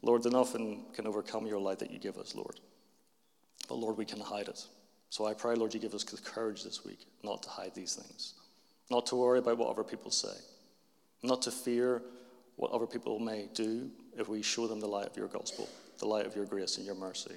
Lord, 0.02 0.24
nothing 0.24 0.86
can 0.94 1.06
overcome 1.06 1.46
your 1.46 1.60
light 1.60 1.78
that 1.80 1.90
you 1.90 1.98
give 1.98 2.16
us, 2.16 2.34
Lord. 2.34 2.58
But 3.68 3.76
Lord, 3.76 3.96
we 3.96 4.04
can 4.04 4.20
hide 4.20 4.48
it. 4.48 4.64
So 5.10 5.26
I 5.26 5.34
pray, 5.34 5.54
Lord, 5.54 5.74
you 5.74 5.80
give 5.80 5.94
us 5.94 6.04
the 6.04 6.16
courage 6.16 6.64
this 6.64 6.84
week 6.84 7.06
not 7.22 7.42
to 7.42 7.48
hide 7.48 7.74
these 7.74 7.94
things, 7.94 8.34
not 8.90 9.06
to 9.06 9.16
worry 9.16 9.40
about 9.40 9.58
what 9.58 9.68
other 9.68 9.84
people 9.84 10.10
say, 10.10 10.36
not 11.22 11.42
to 11.42 11.50
fear 11.50 12.02
what 12.56 12.70
other 12.70 12.86
people 12.86 13.18
may 13.18 13.48
do 13.54 13.90
if 14.16 14.28
we 14.28 14.42
show 14.42 14.66
them 14.66 14.80
the 14.80 14.86
light 14.86 15.06
of 15.06 15.16
your 15.16 15.28
gospel, 15.28 15.68
the 16.00 16.06
light 16.06 16.26
of 16.26 16.34
your 16.34 16.46
grace 16.46 16.76
and 16.76 16.84
your 16.84 16.96
mercy. 16.96 17.36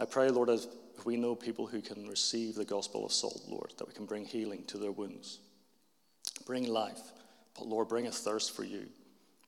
I 0.00 0.04
pray, 0.04 0.28
Lord, 0.28 0.50
as 0.50 0.68
if 0.98 1.06
we 1.06 1.16
know 1.16 1.34
people 1.34 1.66
who 1.66 1.80
can 1.80 2.06
receive 2.06 2.54
the 2.54 2.64
gospel 2.64 3.06
of 3.06 3.12
salt, 3.12 3.42
Lord, 3.48 3.72
that 3.78 3.88
we 3.88 3.94
can 3.94 4.04
bring 4.04 4.24
healing 4.24 4.64
to 4.66 4.76
their 4.76 4.92
wounds, 4.92 5.38
bring 6.46 6.68
life, 6.68 7.00
but 7.56 7.66
Lord, 7.66 7.88
bring 7.88 8.06
a 8.06 8.12
thirst 8.12 8.54
for 8.54 8.64
you, 8.64 8.86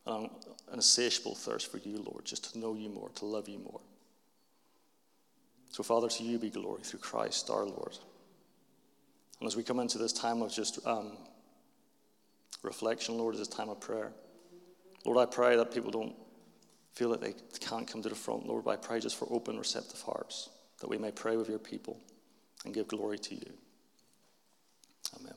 an 0.07 0.31
insatiable 0.73 1.35
thirst 1.35 1.71
for 1.71 1.79
you, 1.79 1.99
Lord, 1.99 2.25
just 2.25 2.53
to 2.53 2.59
know 2.59 2.75
you 2.75 2.89
more, 2.89 3.11
to 3.17 3.27
love 3.27 3.49
you 3.49 3.59
more. 3.59 3.81
So, 5.71 5.83
Father, 5.83 6.09
to 6.09 6.23
you 6.23 6.39
be 6.39 6.51
glory 6.51 6.83
through 6.83 7.01
Christ 7.01 7.49
our 7.51 7.65
Lord. 7.65 7.97
And 9.41 9.47
as 9.47 9.57
we 9.57 9.63
come 9.63 9.81
into 9.81 9.99
this 9.99 10.13
time 10.13 10.43
of 10.43 10.53
just 10.53 10.87
um, 10.87 11.17
reflection, 12.63 13.17
Lord, 13.17 13.37
this 13.37 13.49
time 13.49 13.71
of 13.71 13.81
prayer, 13.81 14.13
Lord, 15.05 15.19
I 15.19 15.31
pray 15.31 15.57
that 15.57 15.73
people 15.73 15.91
don't 15.91 16.15
feel 16.95 17.11
that 17.11 17.21
they 17.21 17.35
can't 17.61 17.87
come 17.87 18.03
to 18.03 18.09
the 18.09 18.15
front, 18.15 18.47
Lord, 18.47 18.65
but 18.65 18.71
I 18.71 18.77
pray 18.77 19.01
just 19.01 19.17
for 19.17 19.27
open, 19.31 19.59
receptive 19.59 20.01
hearts, 20.03 20.51
that 20.81 20.89
we 20.89 20.99
may 20.99 21.11
pray 21.11 21.37
with 21.37 21.49
your 21.49 21.59
people 21.59 21.99
and 22.65 22.75
give 22.75 22.89
glory 22.89 23.19
to 23.19 23.35
you. 23.35 23.53
Amen. 25.21 25.35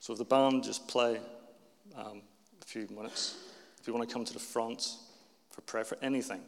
So 0.00 0.14
if 0.14 0.18
the 0.18 0.24
band 0.24 0.64
just 0.64 0.88
play 0.88 1.20
um, 1.96 2.22
a 2.60 2.64
few 2.64 2.88
minutes, 2.88 3.36
if 3.80 3.86
you 3.86 3.94
want 3.94 4.08
to 4.08 4.12
come 4.12 4.24
to 4.24 4.32
the 4.32 4.38
front 4.38 4.96
for 5.50 5.60
prayer 5.62 5.84
for 5.84 5.98
anything, 6.02 6.40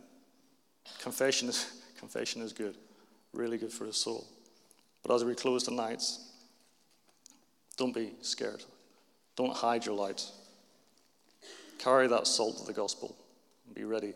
confession 0.99 1.49
is, 1.49 1.83
confession 1.99 2.41
is 2.43 2.53
good, 2.53 2.77
really 3.35 3.59
good 3.59 3.73
for 3.73 3.85
the 3.85 3.93
soul. 3.93 4.27
But 5.03 5.15
as 5.15 5.25
we 5.25 5.35
close 5.35 5.65
tonight, 5.65 6.03
don't 7.77 7.95
be 7.95 8.13
scared. 8.23 8.63
Don't 9.37 9.55
hide 9.55 9.85
your 9.85 9.97
light. 9.97 10.25
Carry 11.83 12.07
that 12.07 12.29
salt 12.29 12.61
of 12.61 12.67
the 12.67 12.73
gospel 12.73 13.17
and 13.67 13.75
be 13.75 13.83
ready 13.83 14.15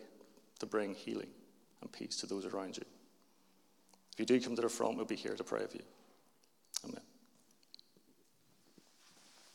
to 0.60 0.66
bring 0.66 0.94
healing 0.94 1.30
and 1.80 1.90
peace 1.90 2.14
to 2.18 2.26
those 2.26 2.46
around 2.46 2.76
you. 2.76 2.84
If 4.12 4.20
you 4.20 4.24
do 4.24 4.40
come 4.40 4.54
to 4.54 4.62
the 4.62 4.68
front, 4.68 4.96
we'll 4.96 5.04
be 5.04 5.16
here 5.16 5.34
to 5.34 5.42
pray 5.42 5.62
with 5.62 5.74
you. 5.74 5.82
Amen. 6.84 7.00